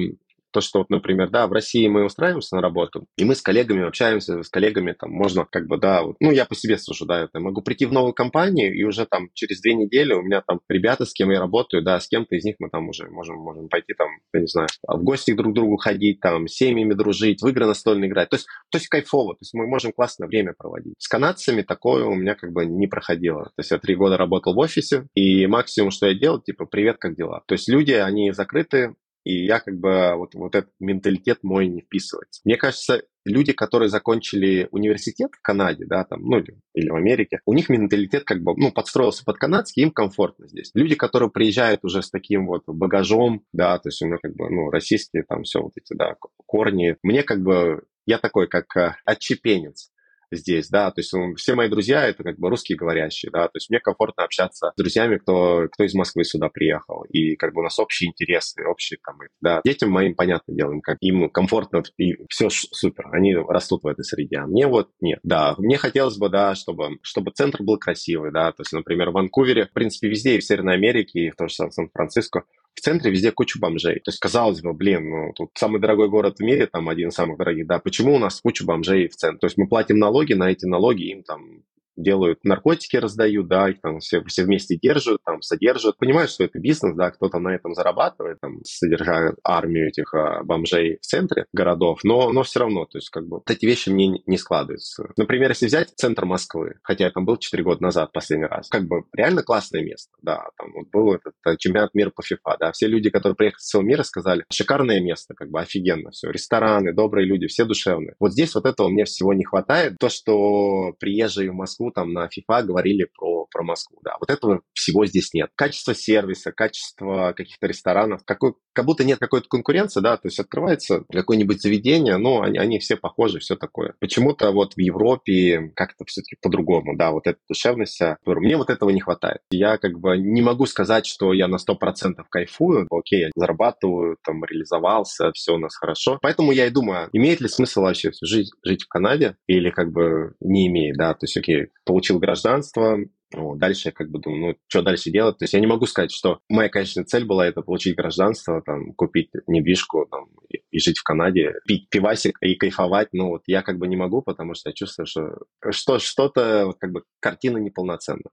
[0.51, 3.87] то, что вот, например, да, в России мы устраиваемся на работу, и мы с коллегами
[3.87, 7.23] общаемся, с коллегами там можно как бы, да, вот, ну, я по себе сужу, да,
[7.23, 10.59] это могу прийти в новую компанию, и уже там через две недели у меня там
[10.69, 13.69] ребята, с кем я работаю, да, с кем-то из них мы там уже можем, можем
[13.69, 17.41] пойти там, я не знаю, в гости друг к другу ходить, там, с семьями дружить,
[17.41, 20.53] в игры настольные играть, то есть, то есть кайфово, то есть мы можем классное время
[20.57, 20.95] проводить.
[20.97, 24.53] С канадцами такое у меня как бы не проходило, то есть я три года работал
[24.53, 27.43] в офисе, и максимум, что я делал, типа, привет, как дела?
[27.47, 31.81] То есть люди, они закрыты, и я как бы вот, вот этот менталитет мой не
[31.81, 32.41] вписывается.
[32.43, 36.39] Мне кажется, люди, которые закончили университет в Канаде, да, там, ну,
[36.73, 40.71] или в Америке, у них менталитет как бы, ну, подстроился под канадский, им комфортно здесь.
[40.73, 44.49] Люди, которые приезжают уже с таким вот багажом, да, то есть у меня как бы,
[44.49, 46.15] ну, российские там все вот эти, да,
[46.45, 49.91] корни, мне как бы, я такой, как э, отчепенец
[50.31, 53.55] здесь, да, то есть ну, все мои друзья это как бы русские говорящие, да, то
[53.55, 57.61] есть мне комфортно общаться с друзьями, кто, кто из Москвы сюда приехал, и как бы
[57.61, 61.83] у нас общие интересы, общие там, да, детям моим, понятно дело, им, как, им комфортно,
[61.97, 66.17] и все супер, они растут в этой среде, а мне вот нет, да, мне хотелось
[66.17, 70.09] бы, да, чтобы, чтобы центр был красивый, да, то есть, например, в Ванкувере, в принципе,
[70.09, 72.43] везде, и в Северной Америке, и в том же самом Сан-Франциско,
[72.73, 73.95] в центре везде куча бомжей.
[73.95, 77.13] То есть, казалось бы, блин, ну, тут самый дорогой город в мире, там один из
[77.13, 79.39] самых дорогих, да, почему у нас куча бомжей в центре?
[79.39, 81.63] То есть мы платим налоги, на эти налоги им там
[81.95, 85.97] делают наркотики, раздают, да, их там все, все вместе держат, там содержат.
[85.97, 90.97] Понимают, что это бизнес, да, кто-то на этом зарабатывает, там, содержая армию этих а, бомжей
[91.01, 94.07] в центре городов, но, но все равно, то есть как бы вот эти вещи мне
[94.07, 95.05] не, не складываются.
[95.17, 98.87] Например, если взять центр Москвы, хотя я там был 4 года назад последний раз, как
[98.87, 102.71] бы реально классное место, да, там вот был этот э, чемпионат мира по FIFA, да,
[102.71, 106.93] все люди, которые приехали с всего мира, сказали, шикарное место, как бы офигенно все, рестораны,
[106.93, 108.15] добрые люди, все душевные.
[108.19, 112.27] Вот здесь вот этого мне всего не хватает, то, что приезжие в Москву там на
[112.27, 114.15] FIFA говорили про про Москву, да.
[114.19, 115.49] Вот этого всего здесь нет.
[115.55, 121.03] Качество сервиса, качество каких-то ресторанов, какой, как будто нет какой-то конкуренции, да, то есть открывается
[121.11, 123.95] какое-нибудь заведение, но они, они все похожи, все такое.
[123.99, 129.01] Почему-то вот в Европе как-то все-таки по-другому, да, вот эта душевность, мне вот этого не
[129.01, 129.39] хватает.
[129.51, 134.43] Я как бы не могу сказать, что я на 100% кайфую, окей, я зарабатываю, там,
[134.45, 136.19] реализовался, все у нас хорошо.
[136.21, 140.33] Поэтому я и думаю, имеет ли смысл вообще жить, жить в Канаде или как бы
[140.39, 142.97] не имеет, да, то есть, окей, получил гражданство,
[143.33, 145.37] вот, дальше я как бы думаю, ну, что дальше делать?
[145.37, 148.93] То есть я не могу сказать, что моя конечная цель была это получить гражданство, там,
[148.93, 153.09] купить недвижку там, и, и жить в Канаде, пить пивасик и кайфовать.
[153.13, 155.37] Ну, вот я как бы не могу, потому что я чувствую, что,
[155.71, 158.29] что что-то, как бы, картина неполноценна.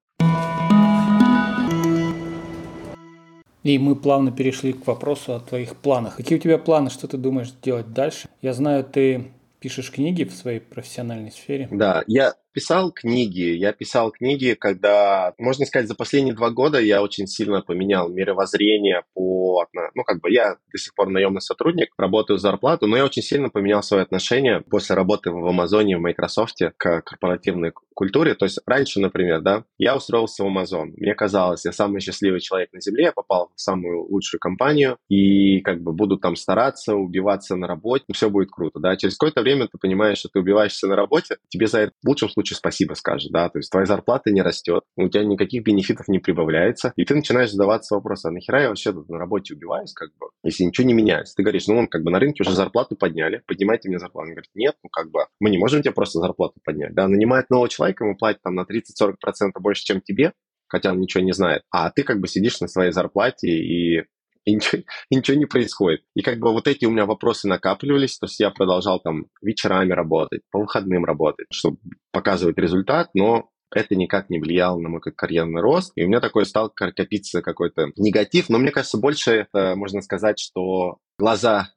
[3.64, 6.16] И мы плавно перешли к вопросу о твоих планах.
[6.16, 8.28] Какие у тебя планы, что ты думаешь делать дальше?
[8.40, 11.68] Я знаю, ты пишешь книги в своей профессиональной сфере.
[11.70, 13.54] Да, я писал книги.
[13.56, 19.04] Я писал книги, когда, можно сказать, за последние два года я очень сильно поменял мировоззрение
[19.14, 19.64] по...
[19.94, 23.22] Ну, как бы я до сих пор наемный сотрудник, работаю за зарплату, но я очень
[23.22, 28.34] сильно поменял свое отношение после работы в Амазоне, в Microsoft к корпоративной культуре.
[28.34, 30.94] То есть раньше, например, да, я устроился в Amazon.
[30.96, 35.60] Мне казалось, я самый счастливый человек на Земле, я попал в самую лучшую компанию и
[35.60, 38.96] как бы буду там стараться, убиваться на работе, все будет круто, да.
[38.96, 42.30] Через какое-то время ты понимаешь, что ты убиваешься на работе, тебе за это в лучшем
[42.30, 46.08] случае лучше спасибо скажет, да, то есть твоя зарплата не растет, у тебя никаких бенефитов
[46.08, 50.10] не прибавляется, и ты начинаешь задаваться вопросом, а нахера я вообще на работе убиваюсь, как
[50.18, 51.34] бы, если ничего не меняется.
[51.36, 54.28] Ты говоришь, ну, он как бы на рынке уже зарплату подняли, поднимайте мне зарплату.
[54.28, 57.50] Он говорит, нет, ну, как бы, мы не можем тебе просто зарплату поднять, да, нанимает
[57.50, 60.32] нового человека, ему платят там на 30-40% больше, чем тебе,
[60.68, 64.04] хотя он ничего не знает, а ты как бы сидишь на своей зарплате и
[64.48, 66.02] и ничего, и ничего не происходит.
[66.14, 69.92] И как бы вот эти у меня вопросы накапливались, то есть я продолжал там вечерами
[69.92, 71.78] работать, по выходным работать, чтобы
[72.12, 75.92] показывать результат, но это никак не влияло на мой карьерный рост.
[75.94, 78.48] И у меня такой стал копиться какой-то негатив.
[78.48, 81.68] Но мне кажется, больше это, можно сказать, что глаза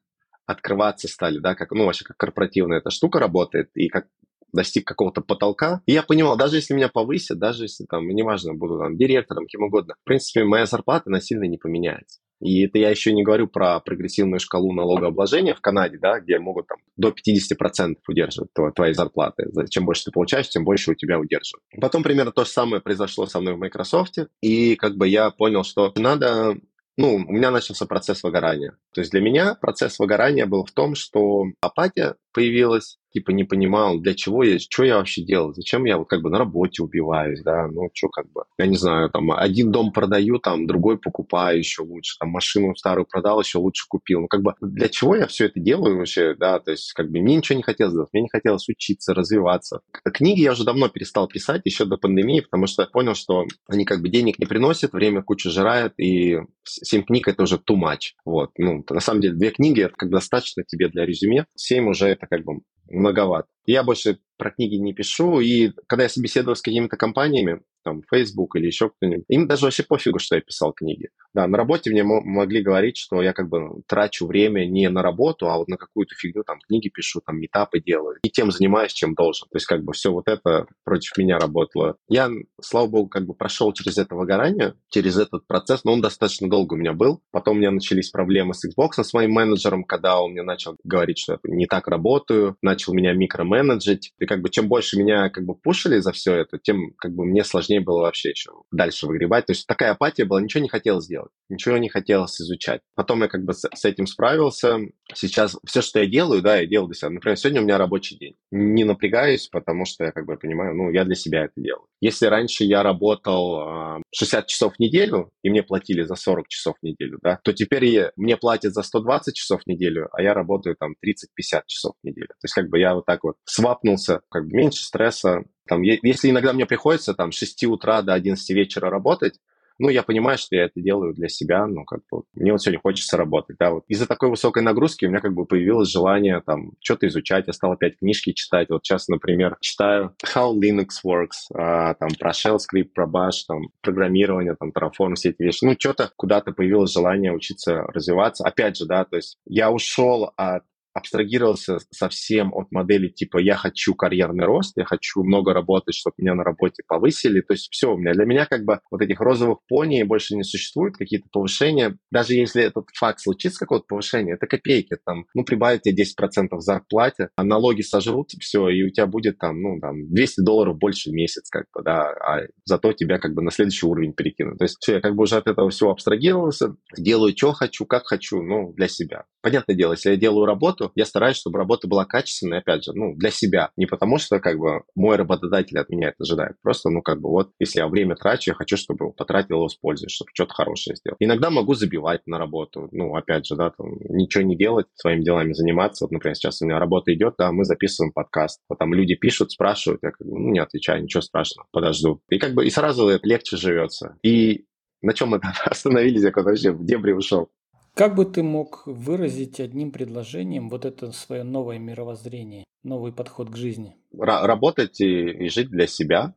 [0.46, 4.08] открываться стали, да, как, ну, вообще как корпоративная эта штука работает, и как
[4.54, 5.82] достиг какого-то потолка.
[5.86, 9.64] И я понимал, даже если меня повысят, даже если там, неважно, буду там директором, кем
[9.64, 12.20] угодно, в принципе, моя зарплата, она сильно не поменяется.
[12.42, 16.68] И это я еще не говорю про прогрессивную шкалу налогообложения в Канаде, да, где могут
[16.68, 19.46] там до 50% удерживать твои зарплаты.
[19.70, 21.64] Чем больше ты получаешь, тем больше у тебя удерживают.
[21.80, 24.18] Потом примерно то же самое произошло со мной в Microsoft.
[24.42, 26.58] И как бы я понял, что надо
[26.98, 28.78] ну, у меня начался процесс выгорания.
[28.94, 34.00] То есть для меня процесс выгорания был в том, что апатия появилась, типа не понимал,
[34.00, 37.42] для чего я, что я вообще делал, зачем я вот как бы на работе убиваюсь,
[37.44, 41.58] да, ну что как бы, я не знаю, там один дом продаю, там другой покупаю
[41.60, 45.28] еще лучше, там машину старую продал, еще лучше купил, ну как бы для чего я
[45.28, 48.24] все это делаю вообще, да, то есть как бы мне ничего не хотелось делать, мне
[48.24, 49.82] не хотелось учиться, развиваться.
[50.14, 54.02] Книги я уже давно перестал писать, еще до пандемии, потому что понял, что они как
[54.02, 58.52] бы денег не приносят, время кучу жирает, и семь книг это уже too much, вот,
[58.58, 62.36] ну, на самом деле две книги это как достаточно тебе для резюме, семь уже это
[62.36, 63.48] как бы многовато.
[63.66, 68.56] Я больше про книги не пишу, и когда я собеседовал с какими-то компаниями, там, Facebook
[68.56, 71.10] или еще кто-нибудь, им даже вообще пофигу, что я писал книги.
[71.34, 75.50] Да, на работе мне могли говорить, что я как бы трачу время не на работу,
[75.50, 79.14] а вот на какую-то фигню, там, книги пишу, там, метапы делаю, и тем занимаюсь, чем
[79.14, 79.48] должен.
[79.50, 81.96] То есть как бы все вот это против меня работало.
[82.10, 82.30] Я,
[82.62, 86.74] слава богу, как бы прошел через это выгорание, через этот процесс, но он достаточно долго
[86.74, 87.22] у меня был.
[87.32, 91.20] Потом у меня начались проблемы с Xbox, с моим менеджером, когда он мне начал говорить,
[91.20, 94.12] что я не так работаю, начал меня микроменеджить.
[94.20, 97.26] И как бы чем больше меня как бы пушили за все это, тем как бы
[97.26, 99.46] мне сложнее было вообще еще дальше выгребать.
[99.46, 102.82] То есть такая апатия была, ничего не хотелось делать делать, ничего не хотелось изучать.
[102.96, 104.78] Потом я как бы с, с этим справился.
[105.14, 107.10] Сейчас все, что я делаю, да, я делаю для себя.
[107.10, 108.36] Например, сегодня у меня рабочий день.
[108.52, 111.86] Не напрягаюсь, потому что я как бы понимаю, ну, я для себя это делаю.
[112.02, 116.76] Если раньше я работал э, 60 часов в неделю, и мне платили за 40 часов
[116.82, 120.76] в неделю, да, то теперь мне платят за 120 часов в неделю, а я работаю
[120.80, 122.28] там 30-50 часов в неделю.
[122.28, 126.30] То есть как бы я вот так вот свапнулся, как бы меньше стресса, там, если
[126.30, 129.40] иногда мне приходится там с 6 утра до 11 вечера работать,
[129.82, 132.80] ну, я понимаю, что я это делаю для себя, ну, как бы, мне вот сегодня
[132.80, 133.84] хочется работать, да, вот.
[133.88, 137.72] Из-за такой высокой нагрузки у меня как бы появилось желание там что-то изучать, я стал
[137.72, 142.90] опять книжки читать, вот сейчас, например, читаю How Linux Works, а, там, про Shell Script,
[142.94, 147.82] про Bash, там, программирование, там, Terraform, все эти вещи, ну, что-то куда-то появилось желание учиться
[147.88, 150.64] развиваться, опять же, да, то есть я ушел от
[150.94, 156.36] абстрагировался совсем от модели типа «я хочу карьерный рост, я хочу много работать, чтобы меня
[156.36, 157.42] на работе повысили».
[157.42, 158.14] То есть все у меня.
[158.14, 161.98] Для меня как бы вот этих розовых пони больше не существует, какие-то повышения.
[162.12, 164.98] Даже если этот факт случится, какое-то повышение, это копейки.
[165.06, 169.38] Там, ну, прибавить тебе 10% в зарплате, а налоги сожрут, все, и у тебя будет
[169.38, 173.34] там, ну, там, 200 долларов больше в месяц, как бы, да, а зато тебя как
[173.34, 174.58] бы на следующий уровень перекинут.
[174.58, 178.06] То есть все, я как бы уже от этого всего абстрагировался, делаю, что хочу, как
[178.06, 179.26] хочу, ну, для себя.
[179.42, 183.16] Понятное дело, если я делаю работу, я стараюсь, чтобы работа была качественной, опять же, ну,
[183.16, 183.72] для себя.
[183.78, 186.56] Не потому что, как бы, мой работодатель от меня это ожидает.
[186.62, 189.76] Просто, ну, как бы, вот, если я время трачу, я хочу, чтобы потратил его с
[189.76, 191.18] пользой, чтобы что-то хорошее сделать.
[191.20, 192.90] Иногда могу забивать на работу.
[192.92, 196.06] Ну, опять же, да, там, ничего не делать, своими делами заниматься.
[196.06, 198.62] Вот, например, сейчас у меня работа идет, да, мы записываем подкаст.
[198.70, 202.22] Вот там люди пишут, спрашивают, я как бы, ну, не отвечаю, ничего страшного, подожду.
[202.30, 204.18] И как бы, и сразу легче живется.
[204.24, 204.66] И
[205.02, 207.50] на чем мы остановились, я вообще в дебри ушел.
[207.96, 213.56] Как бы ты мог выразить одним предложением вот это свое новое мировоззрение, новый подход к
[213.56, 213.96] жизни?
[214.14, 216.34] Р- работать и, и жить для себя,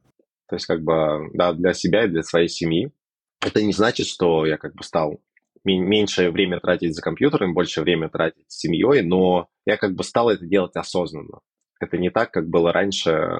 [0.49, 2.91] то есть как бы да, для себя и для своей семьи.
[3.41, 5.21] Это не значит, что я как бы стал
[5.65, 10.31] меньше время тратить за компьютером, больше время тратить с семьей, но я как бы стал
[10.31, 11.41] это делать осознанно.
[11.81, 13.39] Это не так, как было раньше,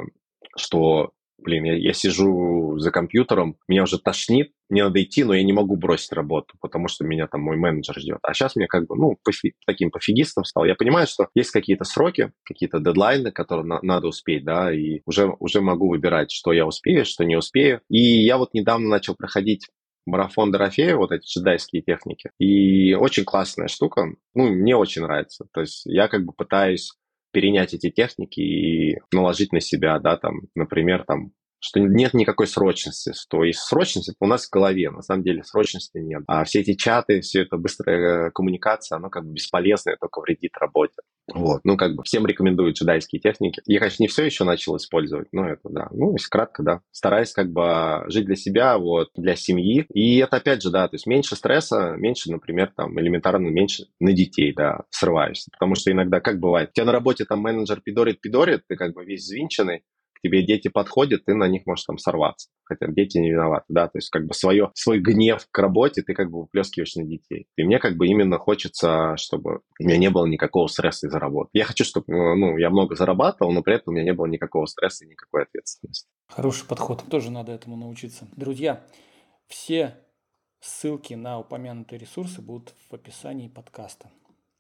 [0.57, 1.13] что
[1.45, 5.53] блин, я, я сижу за компьютером, меня уже тошнит, мне надо идти, но я не
[5.53, 8.19] могу бросить работу, потому что меня там мой менеджер ждет.
[8.23, 10.65] А сейчас мне как бы, ну, пофи, таким пофигистом стал.
[10.65, 15.33] Я понимаю, что есть какие-то сроки, какие-то дедлайны, которые на, надо успеть, да, и уже,
[15.39, 17.81] уже могу выбирать, что я успею, что не успею.
[17.89, 19.69] И я вот недавно начал проходить
[20.07, 22.31] марафон Дорофея, вот эти джедайские техники.
[22.39, 24.07] И очень классная штука.
[24.35, 25.47] Ну, мне очень нравится.
[25.53, 26.93] То есть я как бы пытаюсь
[27.35, 31.33] перенять эти техники и наложить на себя, да, там, например, там,
[31.65, 33.13] что нет никакой срочности.
[33.31, 36.23] То есть срочность это у нас в голове, на самом деле срочности нет.
[36.27, 40.97] А все эти чаты, все это быстрая коммуникация, оно как бы бесполезно, только вредит работе.
[41.33, 43.63] Вот, ну как бы всем рекомендую джедайские техники.
[43.65, 45.89] Я, конечно, не все еще начал использовать, но это да.
[45.93, 46.81] Ну, если кратко, да.
[46.91, 49.87] Стараюсь как бы жить для себя, вот, для семьи.
[49.95, 54.13] И это опять же, да, то есть меньше стресса, меньше, например, там, элементарно меньше на
[54.13, 55.51] детей, да, срываешься.
[55.51, 59.03] Потому что иногда, как бывает, у тебя на работе там менеджер пидорит-пидорит, ты как бы
[59.07, 59.83] весь звинченный,
[60.25, 62.49] тебе дети подходят, ты на них можешь там сорваться.
[62.65, 66.15] Хотя дети не виноваты, да, то есть как бы свое, свой гнев к работе ты
[66.15, 67.47] как бы выплескиваешь на детей.
[67.57, 71.51] И мне как бы именно хочется, чтобы у меня не было никакого стресса из-за работы.
[71.53, 74.65] Я хочу, чтобы, ну, я много зарабатывал, но при этом у меня не было никакого
[74.65, 76.09] стресса и никакой ответственности.
[76.29, 77.05] Хороший подход.
[77.11, 78.27] Тоже надо этому научиться.
[78.35, 78.83] Друзья,
[79.47, 79.99] все
[80.61, 84.09] ссылки на упомянутые ресурсы будут в описании подкаста.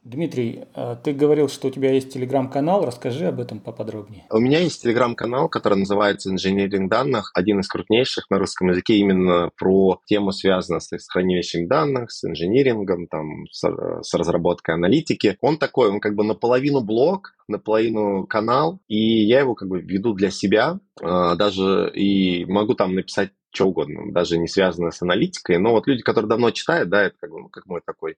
[0.05, 2.85] Дмитрий, э, ты говорил, что у тебя есть телеграм-канал.
[2.85, 4.27] Расскажи об этом поподробнее.
[4.31, 7.31] У меня есть телеграм-канал, который называется «Инженеринг данных».
[7.35, 13.07] Один из крупнейших на русском языке именно про тему, связанную с хранилищем данных, с инженерингом,
[13.07, 13.67] там, с,
[14.03, 15.39] с разработкой аналитики.
[15.41, 20.13] Он такой, он как бы наполовину блог, наполовину канал, и я его как бы веду
[20.13, 25.59] для себя, э, даже и могу там написать что угодно, даже не связанное с аналитикой.
[25.59, 28.17] Но вот люди, которые давно читают, да, это как, бы, как мой такой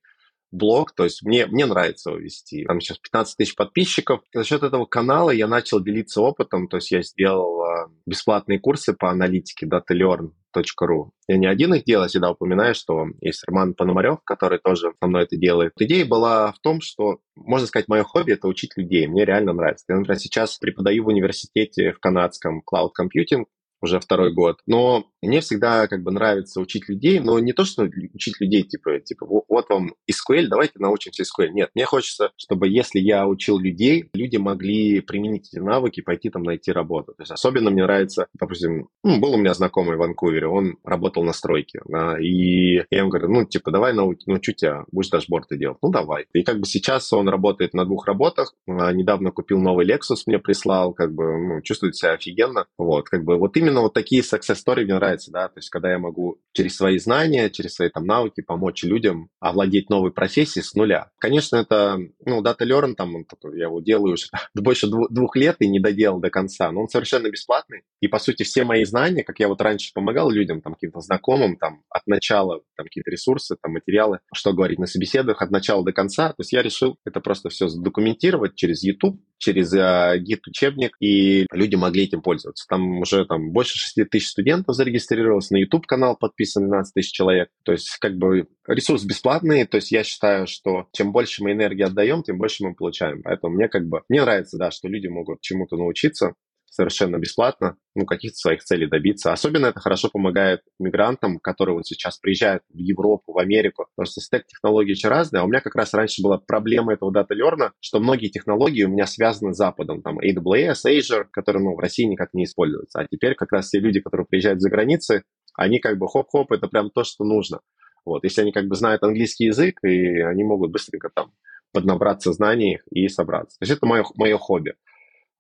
[0.57, 2.65] блог, то есть мне, мне нравится его вести.
[2.65, 4.21] Там сейчас 15 тысяч подписчиков.
[4.35, 8.95] За счет этого канала я начал делиться опытом, то есть я сделал э, бесплатные курсы
[8.95, 11.11] по аналитике datalearn.ru.
[11.29, 15.07] Я не один их делал, я всегда упоминаю, что есть Роман Пономарев, который тоже со
[15.07, 15.73] мной это делает.
[15.79, 19.07] Идея была в том, что, можно сказать, мое хобби— это учить людей.
[19.07, 19.85] Мне реально нравится.
[19.89, 23.45] Я, например, сейчас преподаю в университете в канадском Cloud Computing,
[23.83, 24.61] уже второй год.
[24.67, 29.01] Но мне всегда как бы нравится учить людей, но не то, что учить людей, типа,
[29.01, 31.49] типа вот вам SQL, давайте научимся SQL.
[31.51, 36.43] Нет, мне хочется, чтобы если я учил людей, люди могли применить эти навыки, пойти там
[36.43, 37.13] найти работу.
[37.17, 41.25] То есть особенно мне нравится, допустим, ну, был у меня знакомый в Ванкувере, он работал
[41.25, 45.57] на стройке, да, и я ему говорю, ну, типа, давай нау- научу тебя, будешь дашборды
[45.57, 45.79] делать.
[45.83, 46.27] Ну, давай.
[46.33, 50.39] И как бы сейчас он работает на двух работах, а, недавно купил новый Lexus, мне
[50.39, 52.67] прислал, как бы, ну, чувствует себя офигенно.
[52.79, 55.71] Вот, как бы, вот именно вот такие success story мне нравятся нравится, да, то есть
[55.71, 60.63] когда я могу через свои знания, через свои там навыки помочь людям овладеть новой профессией
[60.63, 61.11] с нуля.
[61.19, 63.13] Конечно, это, ну, Data Learn, там,
[63.55, 67.31] я его делаю уже больше двух лет и не доделал до конца, но он совершенно
[67.31, 71.01] бесплатный, и, по сути, все мои знания, как я вот раньше помогал людям, там, каким-то
[71.01, 75.85] знакомым, там, от начала, там, какие-то ресурсы, там, материалы, что говорить на собеседованиях от начала
[75.85, 80.97] до конца, то есть я решил это просто все задокументировать через YouTube, через э, гид-учебник,
[81.01, 82.65] и люди могли этим пользоваться.
[82.69, 87.49] Там уже там больше 6 тысяч студентов зарегистрировалось, на YouTube-канал подписан 12 тысяч человек.
[87.65, 91.83] То есть как бы ресурс бесплатный, то есть я считаю, что чем больше мы энергии
[91.83, 93.23] отдаем, тем больше мы получаем.
[93.23, 96.35] Поэтому мне как бы, мне нравится, да, что люди могут чему-то научиться,
[96.69, 99.33] совершенно бесплатно, ну, каких-то своих целей добиться.
[99.33, 104.21] Особенно это хорошо помогает мигрантам, которые вот сейчас приезжают в Европу, в Америку, потому что
[104.21, 107.73] стек технологий очень разный, а у меня как раз раньше была проблема этого дата лерна,
[107.81, 112.05] что многие технологии у меня связаны с Западом, там AWS, Azure, которые, ну, в России
[112.05, 113.01] никак не используются.
[113.01, 115.23] А теперь как раз те люди, которые приезжают за границы,
[115.55, 117.61] они как бы хоп-хоп, это прям то, что нужно.
[118.05, 121.33] Вот, если они как бы знают английский язык, и они могут быстренько там
[121.73, 123.59] поднабраться знаний и собраться.
[123.59, 124.75] То есть это мое, мое хобби.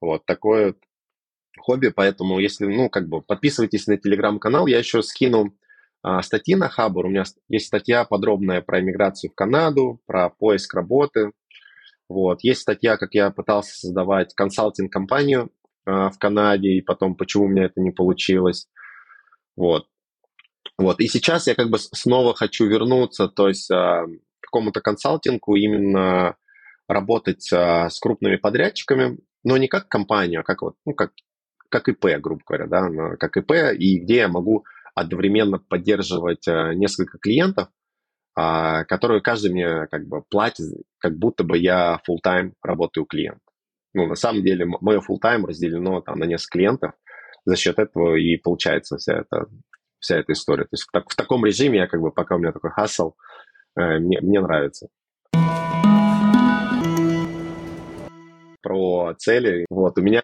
[0.00, 0.74] Вот такое
[1.58, 5.54] хобби, поэтому если, ну, как бы подписывайтесь на телеграм-канал, я еще скину
[6.02, 7.06] а, статьи на Хабр.
[7.06, 11.32] У меня есть статья подробная про иммиграцию в Канаду, про поиск работы.
[12.08, 12.44] Вот.
[12.44, 15.50] Есть статья, как я пытался создавать консалтинг-компанию
[15.84, 18.68] а, в Канаде, и потом, почему у меня это не получилось.
[19.56, 19.86] Вот.
[20.78, 21.00] Вот.
[21.00, 24.04] И сейчас я как бы снова хочу вернуться, то есть а,
[24.40, 26.36] к какому-то консалтингу, именно
[26.88, 31.12] работать а, с крупными подрядчиками, но не как компанию, а как вот, ну, как
[31.68, 34.64] как ИП, грубо говоря, да, как ИП, и где я могу
[34.94, 37.68] одновременно поддерживать э, несколько клиентов,
[38.34, 40.66] а, которые каждый мне как бы платит,
[40.98, 43.40] как будто бы я full time работаю у клиента.
[43.94, 46.92] Ну, на самом деле, мое full time разделено там на несколько клиентов,
[47.46, 49.46] за счет этого и получается вся эта,
[50.00, 50.64] вся эта история.
[50.64, 53.14] То есть в, так, в таком режиме я как бы, пока у меня такой хасл,
[53.78, 54.88] э, мне, мне нравится.
[58.62, 59.64] Про цели.
[59.70, 60.22] Вот, у меня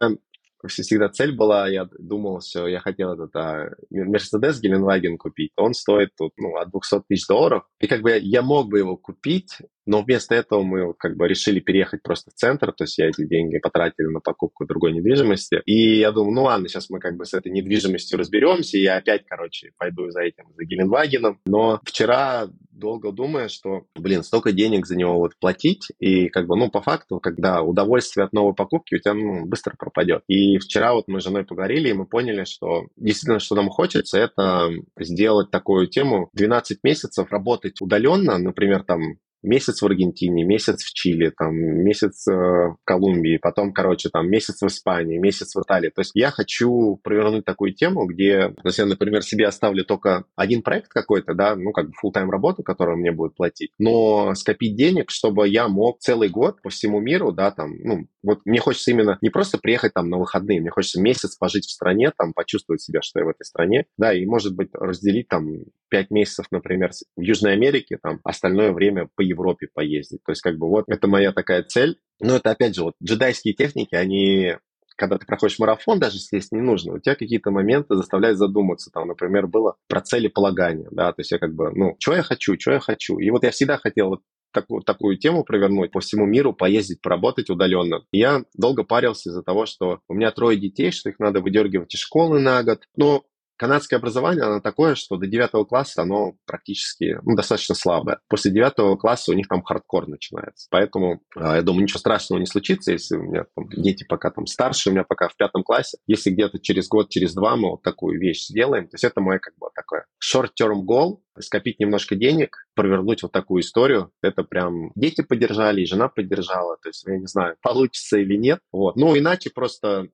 [0.68, 5.52] всегда цель была, я думал, все, я хотел этот а, Mercedes Геленваген купить.
[5.56, 7.64] Он стоит тут, ну, от 200 тысяч долларов.
[7.80, 11.61] И как бы я мог бы его купить, но вместо этого мы как бы решили
[11.61, 15.61] переехать просто в центр, то есть я эти деньги потратил на покупку другой недвижимости.
[15.66, 18.97] И я думаю, ну ладно, сейчас мы как бы с этой недвижимостью разберемся, и я
[18.97, 21.41] опять, короче, пойду за этим, за Геленвагеном.
[21.47, 26.57] Но вчера долго думая, что, блин, столько денег за него вот платить, и как бы,
[26.57, 30.22] ну, по факту, когда удовольствие от новой покупки у тебя, ну, быстро пропадет.
[30.26, 34.18] И вчера вот мы с женой поговорили, и мы поняли, что действительно, что нам хочется,
[34.18, 40.93] это сделать такую тему 12 месяцев работать удаленно, например, там месяц в Аргентине, месяц в
[40.93, 45.90] Чили, там, месяц э, в Колумбии, потом, короче, там, месяц в Испании, месяц в Италии.
[45.90, 50.62] То есть я хочу провернуть такую тему, где, если я, например, себе оставлю только один
[50.62, 55.11] проект какой-то, да, ну, как бы full-time работу, которую мне будет платить, но скопить денег,
[55.11, 59.18] чтобы я мог целый год по всему миру, да, там, ну, вот мне хочется именно
[59.20, 63.01] не просто приехать там на выходные, мне хочется месяц пожить в стране, там, почувствовать себя,
[63.03, 65.47] что я в этой стране, да, и, может быть, разделить там
[65.93, 70.20] пять месяцев, например, в Южной Америке, там, остальное время по Европе поездить.
[70.24, 71.99] То есть, как бы, вот, это моя такая цель.
[72.18, 74.55] Но это, опять же, вот, джедайские техники, они
[74.97, 78.90] когда ты проходишь марафон, даже если не нужно, у тебя какие-то моменты заставляют задуматься.
[78.93, 82.22] Там, например, было про цели полагания, да, то есть я как бы, ну, что я
[82.22, 83.18] хочу, что я хочу.
[83.18, 84.20] И вот я всегда хотел вот
[84.53, 88.05] такую, такую тему провернуть, по всему миру поездить, поработать удаленно.
[88.12, 92.01] Я долго парился из-за того, что у меня трое детей, что их надо выдергивать из
[92.01, 92.82] школы на год.
[92.95, 93.24] Но
[93.62, 98.18] канадское образование, оно такое, что до 9 класса оно практически ну, достаточно слабое.
[98.28, 100.66] После 9 класса у них там хардкор начинается.
[100.68, 104.46] Поэтому а, я думаю, ничего страшного не случится, если у меня там, дети пока там
[104.46, 105.98] старше, у меня пока в пятом классе.
[106.08, 109.38] Если где-то через год, через два мы вот такую вещь сделаем, то есть это мой
[109.38, 114.10] как бы такой short-term goal, скопить немножко денег, провернуть вот такую историю.
[114.22, 116.78] Это прям дети поддержали, и жена поддержала.
[116.82, 118.58] То есть я не знаю, получится или нет.
[118.72, 118.96] Вот.
[118.96, 120.08] Ну, иначе просто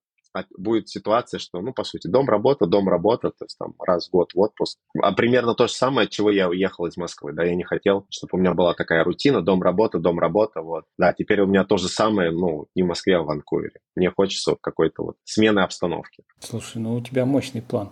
[0.57, 4.41] будет ситуация, что, ну, по сути, дом-работа, дом-работа, то есть там раз в год в
[4.41, 4.79] отпуск.
[5.01, 8.07] А примерно то же самое, от чего я уехал из Москвы, да, я не хотел,
[8.11, 10.85] чтобы у меня была такая рутина, дом-работа, дом-работа, вот.
[10.99, 13.81] Да, теперь у меня то же самое, ну, не в Москве, а в Ванкувере.
[13.97, 16.25] Мне хочется вот какой-то вот смены обстановки.
[16.41, 17.91] Слушай, ну, у тебя мощный план.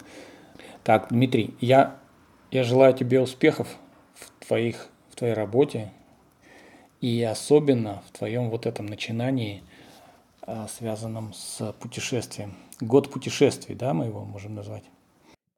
[0.84, 1.99] Так, Дмитрий, я,
[2.51, 3.68] я желаю тебе успехов
[4.14, 5.92] в, твоих, в твоей работе
[7.01, 9.76] и особенно в твоем вот этом начинании– а,
[10.68, 12.55] связанном с путешествием.
[12.80, 14.84] Год путешествий, да, мы его можем назвать?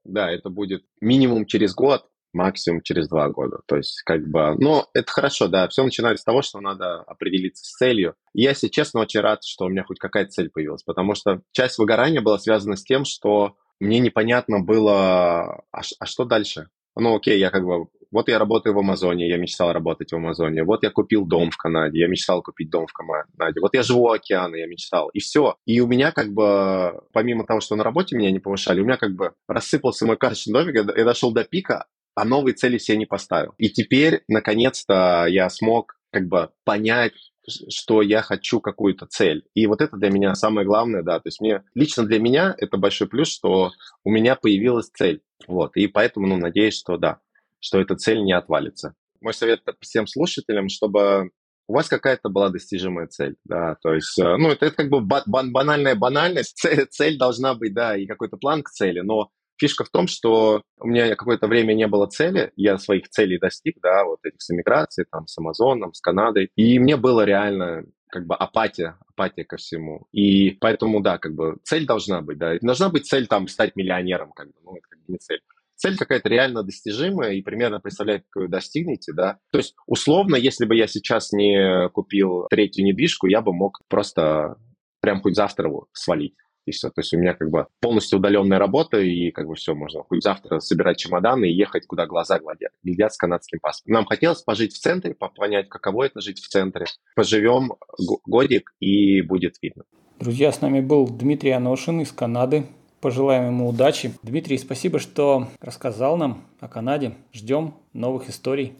[0.04, 3.60] Да, это будет минимум через год, максимум через два года.
[3.66, 7.64] То есть, как бы, но это хорошо, да, все начинается с того, что надо определиться
[7.64, 8.14] с целью.
[8.34, 11.42] И я, если честно, очень рад, что у меня хоть какая-то цель появилась, потому что
[11.52, 16.68] часть выгорания была связана с тем, что мне непонятно было, а, а что дальше?
[16.96, 20.64] Ну, окей, я как бы вот я работаю в Амазоне, я мечтал работать в Амазоне.
[20.64, 23.60] Вот я купил дом в Канаде, я мечтал купить дом в Канаде.
[23.60, 25.08] Вот я живу у океана, я мечтал.
[25.10, 25.56] И все.
[25.66, 28.96] И у меня как бы, помимо того, что на работе меня не повышали, у меня
[28.96, 33.06] как бы рассыпался мой карточный домик, я дошел до пика, а новые цели все не
[33.06, 33.54] поставил.
[33.58, 37.12] И теперь, наконец-то, я смог как бы понять,
[37.68, 39.44] что я хочу какую-то цель.
[39.54, 41.20] И вот это для меня самое главное, да.
[41.20, 43.70] То есть мне, лично для меня это большой плюс, что
[44.04, 45.22] у меня появилась цель.
[45.46, 45.76] Вот.
[45.76, 47.20] И поэтому, ну, надеюсь, что да,
[47.60, 48.94] что эта цель не отвалится.
[49.20, 51.30] Мой совет всем слушателям, чтобы
[51.66, 55.00] у вас какая-то была достижимая цель, да, то есть, э, ну, это, это как бы
[55.00, 59.28] бан банальная банальность, цель, цель должна быть, да, и какой-то план к цели, но
[59.58, 63.76] фишка в том, что у меня какое-то время не было цели, я своих целей достиг,
[63.82, 68.26] да, вот этих с эмиграцией, там, с Амазоном, с Канадой, и мне было реально как
[68.26, 70.06] бы апатия, апатия ко всему.
[70.12, 72.56] И поэтому, да, как бы цель должна быть, да.
[72.62, 75.40] Должна быть цель там стать миллионером, как бы, ну, это как бы не цель
[75.78, 79.38] цель какая-то реально достижимая и примерно представляет, как вы достигнете, да.
[79.52, 84.56] То есть, условно, если бы я сейчас не купил третью недвижку, я бы мог просто
[85.00, 86.34] прям хоть завтра его свалить.
[86.66, 86.90] И все.
[86.90, 90.22] То есть у меня как бы полностью удаленная работа, и как бы все, можно хоть
[90.22, 93.94] завтра собирать чемоданы и ехать, куда глаза глядят, глядят с канадским паспортом.
[93.94, 96.84] Нам хотелось пожить в центре, понять, каково это жить в центре.
[97.16, 97.72] Поживем
[98.26, 99.84] годик, и будет видно.
[100.20, 102.66] Друзья, с нами был Дмитрий Аношин из Канады.
[103.00, 104.12] Пожелаем ему удачи.
[104.24, 107.14] Дмитрий, спасибо, что рассказал нам о Канаде.
[107.32, 108.74] Ждем новых историй.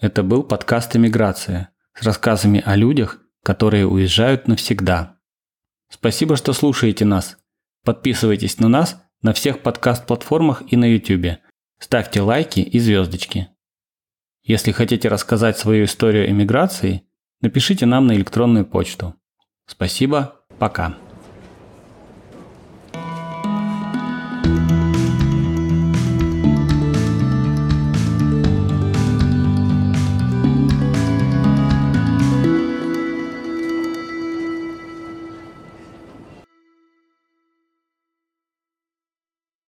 [0.00, 5.18] Это был подкаст «Иммиграция» с рассказами о людях, которые уезжают навсегда.
[5.90, 7.36] Спасибо, что слушаете нас.
[7.84, 11.40] Подписывайтесь на нас на всех подкаст-платформах и на YouTube.
[11.78, 13.48] Ставьте лайки и звездочки.
[14.42, 17.02] Если хотите рассказать свою историю эмиграции,
[17.42, 19.19] напишите нам на электронную почту.
[19.70, 20.94] Спасибо, пока.